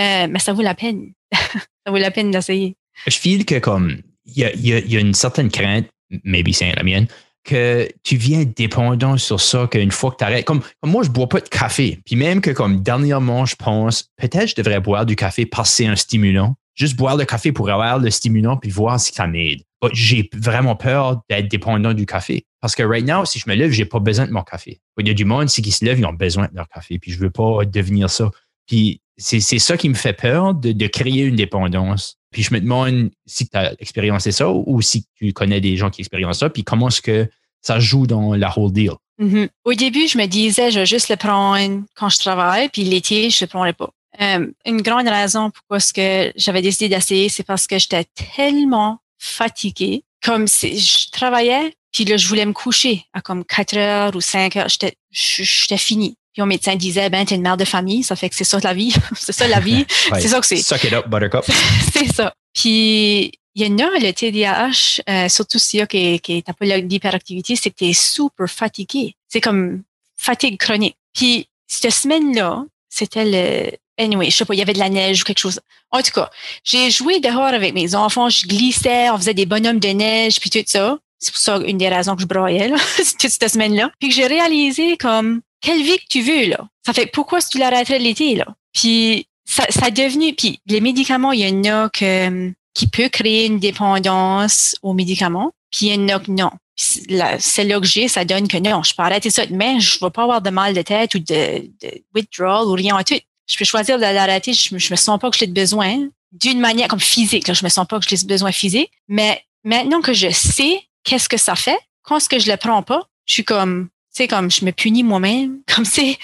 [0.00, 1.12] Euh, mais ça vaut la peine.
[1.32, 2.76] ça vaut la peine d'essayer.
[3.06, 5.86] Je file que comme il y a, y a, une certaine crainte,
[6.24, 7.06] maybe c'est la mienne,
[7.44, 11.28] que tu viens dépendant sur ça, qu'une fois que tu arrêtes, comme, moi, je bois
[11.28, 12.00] pas de café.
[12.04, 15.76] Puis même que comme dernièrement, je pense, peut-être je devrais boire du café parce que
[15.76, 16.56] c'est un stimulant.
[16.74, 19.60] Juste boire le café pour avoir le stimulant puis voir si ça m'aide.
[19.92, 22.46] J'ai vraiment peur d'être dépendant du café.
[22.60, 24.80] Parce que right now, si je me lève, j'ai pas besoin de mon café.
[24.98, 26.98] Il y a du monde, si qui se lève, ils ont besoin de leur café.
[26.98, 28.30] Puis je veux pas devenir ça.
[28.66, 32.16] Puis c'est ça qui me fait peur de, créer une dépendance.
[32.30, 35.90] Puis je me demande si tu as expérimenté ça ou si tu connais des gens
[35.90, 37.28] qui expérimentent ça, puis comment est-ce que
[37.60, 38.92] ça joue dans la whole deal?
[39.20, 39.48] Mm-hmm.
[39.64, 43.30] Au début, je me disais, je vais juste le prendre quand je travaille, puis l'été,
[43.30, 43.90] je ne le prendrai pas.
[44.20, 48.04] Euh, une grande raison pourquoi ce que j'avais décidé d'essayer, c'est parce que j'étais
[48.36, 50.04] tellement fatiguée.
[50.22, 54.20] Comme si je travaillais, puis là, je voulais me coucher à comme 4 heures ou
[54.20, 54.68] 5 heures.
[55.10, 56.16] J'étais fini.
[56.34, 58.58] Puis mon médecin disait, ben, t'es une mère de famille, ça fait que c'est ça
[58.58, 58.92] la vie.
[59.16, 59.86] c'est ça la vie.
[60.18, 60.56] C'est ça que c'est.
[60.56, 61.44] Suck it up, buttercup.
[61.92, 62.34] c'est ça.
[62.52, 66.48] Puis, il y en a, le TDAH, euh, surtout s'il y a qui, qui est
[66.48, 69.14] un peu d'hyperactivité, c'est que t'es super fatigué.
[69.28, 69.82] C'est comme
[70.16, 70.96] fatigue chronique.
[71.14, 75.22] Puis, cette semaine-là, c'était le, anyway, je sais pas, il y avait de la neige
[75.22, 75.60] ou quelque chose.
[75.90, 76.30] En tout cas,
[76.64, 80.50] j'ai joué dehors avec mes enfants, je glissais, on faisait des bonhommes de neige, puis
[80.50, 80.98] tout ça.
[81.18, 83.90] C'est pour ça une des raisons que je broyais, là, toute cette semaine-là.
[83.98, 86.68] Puis que j'ai réalisé comme, quelle vie que tu veux, là?
[86.84, 88.46] Ça fait, pourquoi si tu l'arrêterais l'été, là?
[88.72, 93.08] Puis, ça, ça a devenu, puis les médicaments, il y en a que, qui peut
[93.08, 96.50] créer une dépendance aux médicaments, puis il y en a que non.
[96.76, 100.10] Celle-là que j'ai, ça donne que non, je peux arrêter ça demain, je ne vais
[100.10, 103.14] pas avoir de mal de tête ou de, de withdrawal ou rien en tout.
[103.46, 106.88] Je peux choisir de l'arrêter, je, je me sens pas que j'ai besoin d'une manière
[106.88, 110.30] comme physique, là, je me sens pas que j'ai besoin physique, mais maintenant que je
[110.30, 113.88] sais qu'est-ce que ça fait, quand ce que je le prends pas, je suis comme,
[114.14, 116.18] sais, comme je me punis moi-même, comme c'est,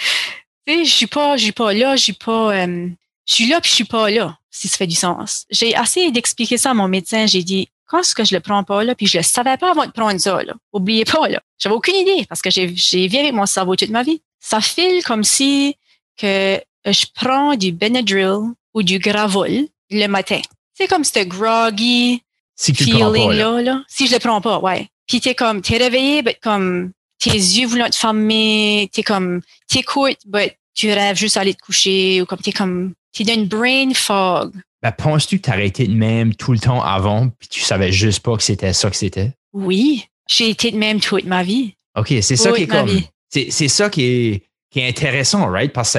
[0.67, 2.89] tu sais, je suis pas, je suis pas là, je suis pas, euh,
[3.27, 5.47] je suis là puis je suis pas là, si ça fait du sens.
[5.51, 8.63] J'ai essayé d'expliquer ça à mon médecin, j'ai dit, quand est-ce que je le prends
[8.63, 10.55] pas là, puis je le savais pas avant de prendre ça là.
[10.73, 14.05] Oubliez pas là, j'avais aucune idée parce que j'ai j'ai avec mon cerveau toute ma
[14.05, 14.23] vie.
[14.39, 15.77] Ça file comme si
[16.17, 20.41] que je prends du Benadryl ou du Gravol le matin.
[20.73, 22.23] C'est comme ce groggy
[22.55, 23.61] si feeling là.
[23.61, 24.89] là, Si je le prends pas, ouais.
[25.07, 30.19] Puis t'es comme, t'es réveillé, mais comme tes yeux voulant te fermer, t'es comme, t'écoutes,
[30.33, 33.47] mais tu rêves juste à aller te coucher ou comme t'es comme, t'es dans une
[33.47, 34.53] brain fog.
[34.83, 38.37] Ben, penses-tu que t'arrêtais de même tout le temps avant puis tu savais juste pas
[38.37, 39.33] que c'était ça que c'était?
[39.53, 40.07] Oui.
[40.29, 41.75] J'ai été de même toute ma vie.
[41.97, 45.73] OK, c'est ça qui est comme, c'est ça qui est, qui est intéressant, right?
[45.73, 45.99] Parce que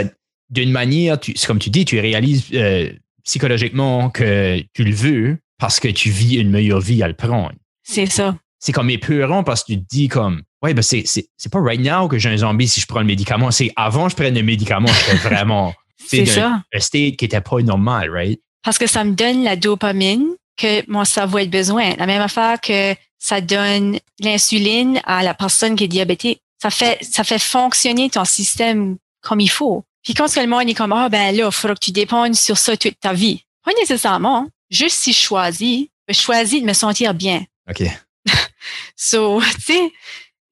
[0.49, 2.91] d'une manière, c'est comme tu dis, tu réalises euh,
[3.23, 7.53] psychologiquement que tu le veux parce que tu vis une meilleure vie à le prendre.
[7.83, 8.37] C'est ça.
[8.59, 11.79] C'est comme épeurant parce que tu te dis comme, ouais, ben c'est, c'est, pas right
[11.79, 13.51] now que j'ai un zombie si je prends le médicament.
[13.51, 15.73] C'est avant que je prenne le médicament, j'étais vraiment.
[15.97, 16.61] c'est ça.
[16.73, 18.39] Un state qui était pas normal, right?
[18.63, 21.95] Parce que ça me donne la dopamine que mon cerveau a besoin.
[21.97, 26.41] La même affaire que ça donne l'insuline à la personne qui est diabétique.
[26.61, 29.83] Ça fait, ça fait fonctionner ton système comme il faut.
[30.03, 32.57] Puis quand le monde est comme, ah, ben là, il faudra que tu dépendes sur
[32.57, 33.43] ça toute ta vie.
[33.63, 34.47] Pas nécessairement.
[34.69, 37.43] Juste si je choisis, je choisis de me sentir bien.
[37.69, 37.83] OK.
[38.95, 39.91] so, tu sais,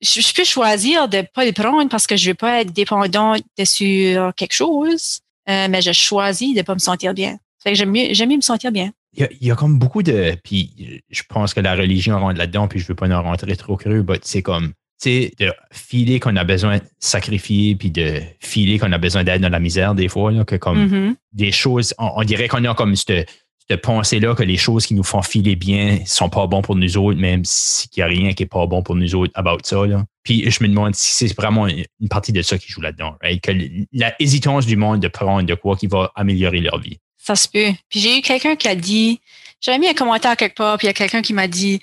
[0.01, 4.33] je, peux choisir de pas le prendre parce que je veux pas être dépendant sur
[4.35, 5.19] quelque chose,
[5.49, 7.37] euh, mais je choisis de pas me sentir bien.
[7.63, 8.91] Fait que j'aime mieux, j'aime mieux me sentir bien.
[9.13, 10.35] Il y, a, il y, a, comme beaucoup de.
[10.43, 13.75] Puis je pense que la religion rentre là-dedans, puis je veux pas en rentrer trop
[13.75, 18.77] cru, mais c'est comme sais, de filer qu'on a besoin de sacrifier, puis de filer
[18.77, 21.15] qu'on a besoin d'aide dans la misère des fois, là, que comme mm-hmm.
[21.33, 23.29] des choses, on, dirait qu'on a comme cette,
[23.69, 26.97] cette pensée-là que les choses qui nous font filer bien sont pas bons pour nous
[26.97, 29.85] autres, même s'il n'y a rien qui est pas bon pour nous autres about ça.
[29.85, 30.05] Là.
[30.23, 33.41] Puis je me demande si c'est vraiment une partie de ça qui joue là-dedans, right?
[33.41, 33.51] que
[33.93, 36.97] la hésitance du monde de prendre de quoi qui va améliorer leur vie.
[37.17, 37.71] Ça se peut.
[37.89, 39.21] Puis j'ai eu quelqu'un qui a dit,
[39.61, 41.79] j'avais mis un commentaire quelque part, puis il y a quelqu'un qui m'a dit,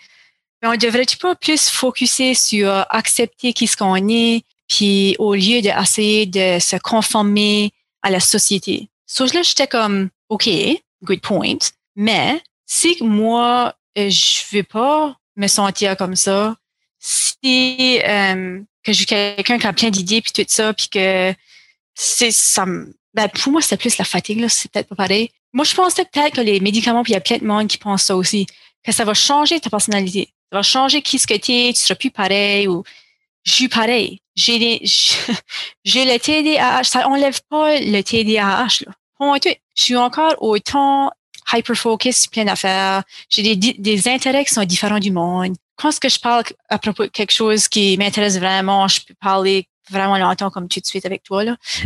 [0.63, 5.63] mais on devrait-tu pas plus focuser sur accepter qui ce qu'on est, puis au lieu
[5.63, 7.71] d'essayer de se conformer
[8.03, 8.89] à la société?
[9.07, 10.49] So là, j'étais comme, OK,
[11.07, 11.59] good point.
[11.95, 16.57] Mais si moi, euh, je veux pas me sentir comme ça,
[16.99, 21.35] si euh, que j'ai quelqu'un qui a plein d'idées puis tout ça, puis que
[21.95, 22.67] c'est ça
[23.15, 25.31] ben pour moi c'est plus la fatigue là, c'est peut-être pas pareil.
[25.53, 27.79] Moi je pensais peut-être que les médicaments puis il y a plein de monde qui
[27.79, 28.47] pensent ça aussi,
[28.85, 31.81] que ça va changer ta personnalité ça va changer qui ce que tu es, tu
[31.81, 32.85] seras plus pareil ou
[33.45, 34.21] je suis pareil.
[34.35, 34.81] J'ai
[35.85, 38.93] j'ai le TDAH, ça enlève pas le TDAH là.
[39.21, 41.11] Je suis encore autant
[41.53, 43.03] hyper focus, plein d'affaires.
[43.29, 45.55] J'ai des, des intérêts qui sont différents du monde.
[45.77, 49.15] Quand ce que je parle à propos de quelque chose qui m'intéresse vraiment, je peux
[49.21, 51.57] parler vraiment longtemps comme tout de suite avec toi là.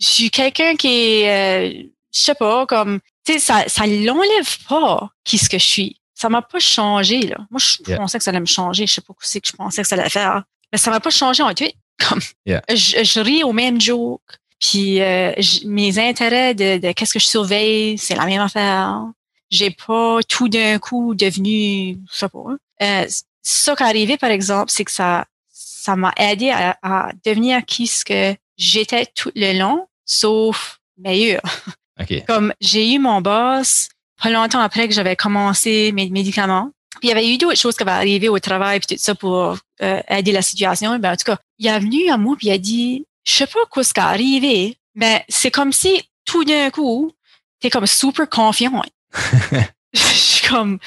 [0.00, 1.70] je suis quelqu'un qui euh,
[2.12, 5.98] je sais pas, comme, tu sais, ça, ça l'enlève pas qui ce que je suis
[6.18, 7.20] ça m'a pas changé.
[7.20, 7.36] Là.
[7.48, 8.88] Moi, je pensais que ça allait me changer.
[8.88, 10.42] Je sais pas ce que je pensais que ça allait faire.
[10.72, 11.70] Mais ça m'a pas changé en tout.
[12.08, 14.20] Comme, je, je, ris au même joke.
[14.60, 15.32] Puis euh,
[15.66, 19.04] mes intérêts de, de qu'est-ce que je surveille, c'est la même affaire.
[19.50, 22.56] J'ai pas tout d'un coup devenu, je sais pas.
[22.82, 23.06] Euh,
[23.42, 27.64] ça qui est arrivé, par exemple, c'est que ça ça m'a aidé à, à, devenir
[27.64, 31.40] qui ce que j'étais tout le long, sauf meilleur.
[32.26, 33.88] Comme j'ai eu mon boss
[34.22, 36.70] pas longtemps après que j'avais commencé mes médicaments.
[37.00, 39.14] Puis il y avait eu d'autres choses qui avaient arrivé au travail puis tout ça
[39.14, 40.98] pour euh, aider la situation.
[40.98, 43.46] Ben, en tout cas, il est venu à moi puis il a dit, je sais
[43.46, 47.12] pas quoi ce qui est arrivé, mais c'est comme si tout d'un coup,
[47.60, 48.82] t'es comme super confiant.
[49.92, 50.78] je suis comme,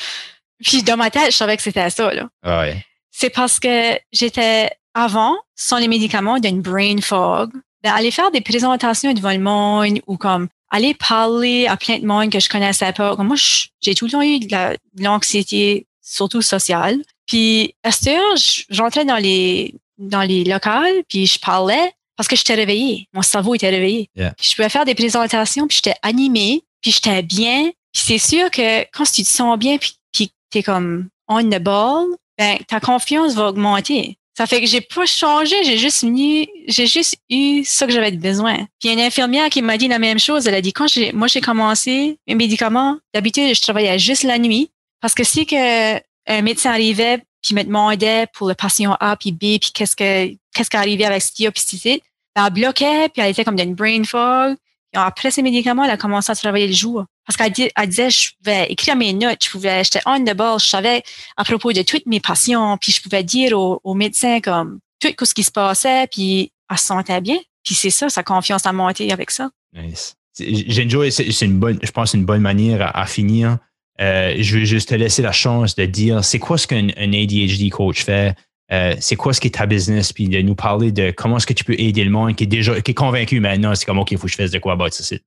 [0.64, 2.30] puis dans ma tête, je savais que c'était ça, là.
[2.44, 2.86] Ah ouais.
[3.12, 7.52] C'est parce que j'étais avant, sans les médicaments, d'une brain fog.
[7.84, 12.06] Ben, aller faire des présentations devant le monde ou comme aller parler à plein de
[12.06, 13.16] monde que je connaissais pas.
[13.16, 13.38] Comme moi,
[13.82, 17.02] j'ai tout le temps eu de l'anxiété, surtout sociale.
[17.28, 18.36] Puis à cette heure,
[18.70, 23.08] j'entrais dans les dans les locales, puis je parlais parce que j'étais réveillée.
[23.14, 24.10] Mon cerveau était réveillé.
[24.16, 27.72] je pouvais faire des présentations, puis j'étais animée, puis j'étais bien.
[27.94, 31.60] Puis c'est sûr que quand tu te sens bien, puis, puis t'es comme on the
[31.60, 32.08] ball,
[32.38, 34.18] ben ta confiance va augmenter.
[34.38, 38.12] Ça fait que j'ai pas changé, j'ai juste mis, j'ai juste eu ce que j'avais
[38.12, 38.66] besoin.
[38.80, 40.48] Puis une infirmière qui m'a dit la même chose.
[40.48, 44.40] Elle a dit quand j'ai, moi j'ai commencé mes médicaments, d'habitude je travaillais juste la
[44.40, 45.96] nuit parce que si que
[46.28, 50.34] un médecin arrivait puis me demandait pour le patient A puis B puis qu'est-ce que
[50.54, 52.00] qu'est-ce qui arrivait avec ce
[52.36, 54.56] ben, elle bloquait puis elle était comme dans une brain fog.
[54.94, 57.06] Et après ces médicaments, elle a commencé à travailler le jour.
[57.26, 60.60] Parce qu'elle elle disait, je pouvais écrire mes notes, je pouvais, j'étais on the ball,
[60.60, 61.02] je savais
[61.38, 65.34] à propos de toutes mes patients, puis je pouvais dire aux, médecins comme tout ce
[65.34, 67.38] qui se passait, puis elle se sentait bien.
[67.64, 69.50] Puis c'est ça, sa confiance a monté avec ça.
[69.74, 70.16] Nice.
[70.40, 73.58] Enjoyé, c'est une bonne, je pense, une bonne manière à, finir.
[74.00, 77.70] Euh, je vais juste te laisser la chance de dire c'est quoi ce qu'un ADHD
[77.70, 78.36] coach fait,
[78.72, 81.48] euh, c'est quoi ce qui est ta business, puis de nous parler de comment est-ce
[81.48, 84.00] que tu peux aider le monde qui est déjà qui est convaincu maintenant, c'est comme
[84.00, 85.24] OK, il faut que je fasse de quoi about ce site.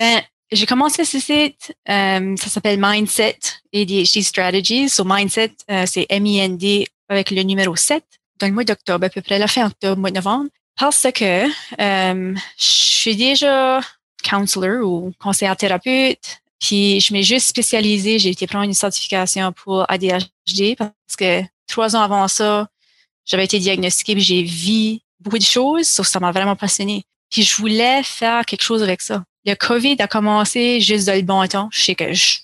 [0.00, 3.38] ben, j'ai commencé ce site, euh, ça s'appelle Mindset
[3.72, 4.88] ADHD Strategies.
[4.88, 8.02] So Mindset, euh, c'est M-I-N-D avec le numéro 7
[8.40, 10.50] dans le mois d'octobre, à peu près la fin octobre, mois de novembre.
[10.78, 11.46] Parce que
[11.78, 13.80] je suis déjà
[14.28, 19.84] counselor ou conseiller thérapeute, puis je m'ai juste spécialisée, j'ai été prendre une certification pour
[19.90, 22.68] ADHD parce que trois ans avant ça,
[23.24, 27.04] j'avais été diagnostiquée j'ai vu beaucoup de choses, ça m'a vraiment passionné.
[27.30, 31.22] Puis je voulais faire quelque chose avec ça le COVID a commencé juste dans le
[31.22, 31.68] bon temps.
[31.72, 32.36] Je sais que je,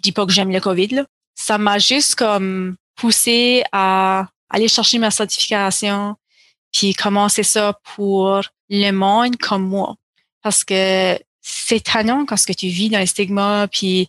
[0.00, 1.04] dis pas que j'aime le COVID, là.
[1.34, 6.14] Ça m'a juste comme poussé à aller chercher ma certification
[6.72, 9.96] puis commencer ça pour le monde comme moi.
[10.42, 14.08] Parce que c'est tannant quand ce que tu vis dans le stigma puis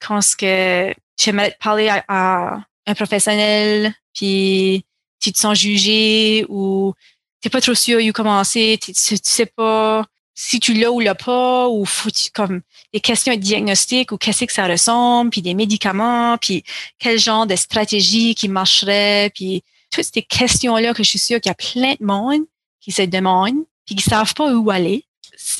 [0.00, 4.84] quand ce que tu aimerais parler à, un professionnel puis
[5.20, 6.94] tu te sens jugé ou
[7.40, 11.14] t'es pas trop sûr où commencer, tu, tu sais pas si tu l'as ou l'as
[11.14, 12.62] pas, ou faut comme
[12.92, 16.64] des questions de diagnostic ou qu'est-ce que ça ressemble, puis des médicaments, puis
[16.98, 21.50] quel genre de stratégie qui marcherait, puis toutes ces questions-là que je suis sûre qu'il
[21.50, 22.44] y a plein de monde
[22.80, 25.04] qui se demandent, puis qui savent pas où aller.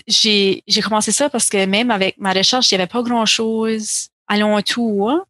[0.07, 4.09] J'ai, j'ai commencé ça parce que même avec ma recherche, il y avait pas grand-chose
[4.27, 5.21] alentour,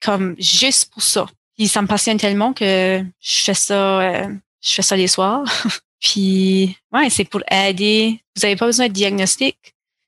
[0.00, 1.26] comme juste pour ça.
[1.62, 4.26] Puis ça me passionne tellement que je fais ça, euh,
[4.60, 5.44] je fais ça les soirs.
[6.00, 8.18] Puis, ouais, c'est pour aider.
[8.34, 9.56] Vous n'avez pas besoin de diagnostic.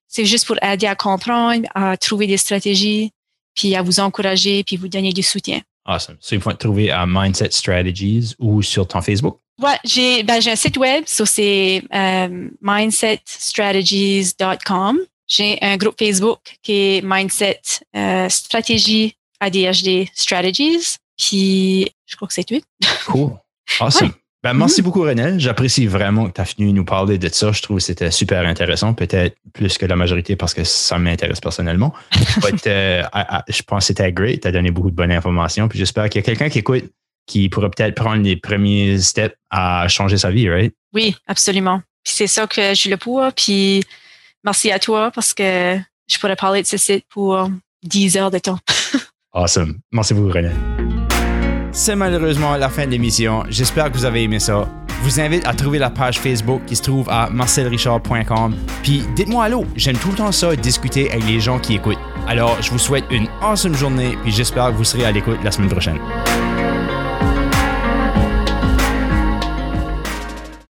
[0.08, 3.12] C'est juste pour aider à comprendre, à trouver des stratégies,
[3.54, 5.60] puis à vous encourager, puis vous donner du soutien.
[5.84, 6.16] Awesome.
[6.18, 9.38] So, vont te trouver à Mindset Strategies ou sur ton Facebook?
[9.62, 14.98] Ouais, j'ai ben, un site web, so c'est euh, mindsetstrategies.com.
[15.28, 17.60] J'ai un groupe Facebook qui est Mindset
[17.94, 20.98] euh, Stratégie ADHD Strategies.
[21.18, 22.60] Puis, je crois que c'est tout.
[23.06, 23.32] Cool.
[23.80, 24.12] Awesome.
[24.44, 24.84] Ben, merci mhm.
[24.84, 25.38] beaucoup, René.
[25.38, 27.50] J'apprécie vraiment que tu as fini nous parler de ça.
[27.50, 31.40] Je trouve que c'était super intéressant, peut-être plus que la majorité parce que ça m'intéresse
[31.40, 31.94] personnellement.
[32.66, 33.02] Euh,
[33.48, 34.42] je pense que c'était great.
[34.42, 35.68] Tu as donné beaucoup de bonnes informations.
[35.68, 36.84] Puis j'espère qu'il y a quelqu'un qui écoute
[37.26, 40.74] qui pourrait peut-être prendre les premiers steps à changer sa vie, right?
[40.92, 41.82] Oui, absolument.
[42.04, 43.22] c'est ça que je le pour.
[43.34, 43.82] Puis
[44.44, 47.48] merci à toi parce que je pourrais parler de ce site pour
[47.82, 48.58] 10 heures de temps.
[49.32, 49.78] awesome.
[49.92, 50.50] Merci beaucoup, René.
[51.76, 53.42] C'est malheureusement la fin de l'émission.
[53.48, 54.68] J'espère que vous avez aimé ça.
[54.88, 58.54] Je vous invite à trouver la page Facebook qui se trouve à marcelrichard.com.
[58.84, 61.98] Puis dites-moi allô, j'aime tout le temps ça, discuter avec les gens qui écoutent.
[62.28, 65.50] Alors, je vous souhaite une awesome journée, puis j'espère que vous serez à l'écoute la
[65.50, 65.98] semaine prochaine.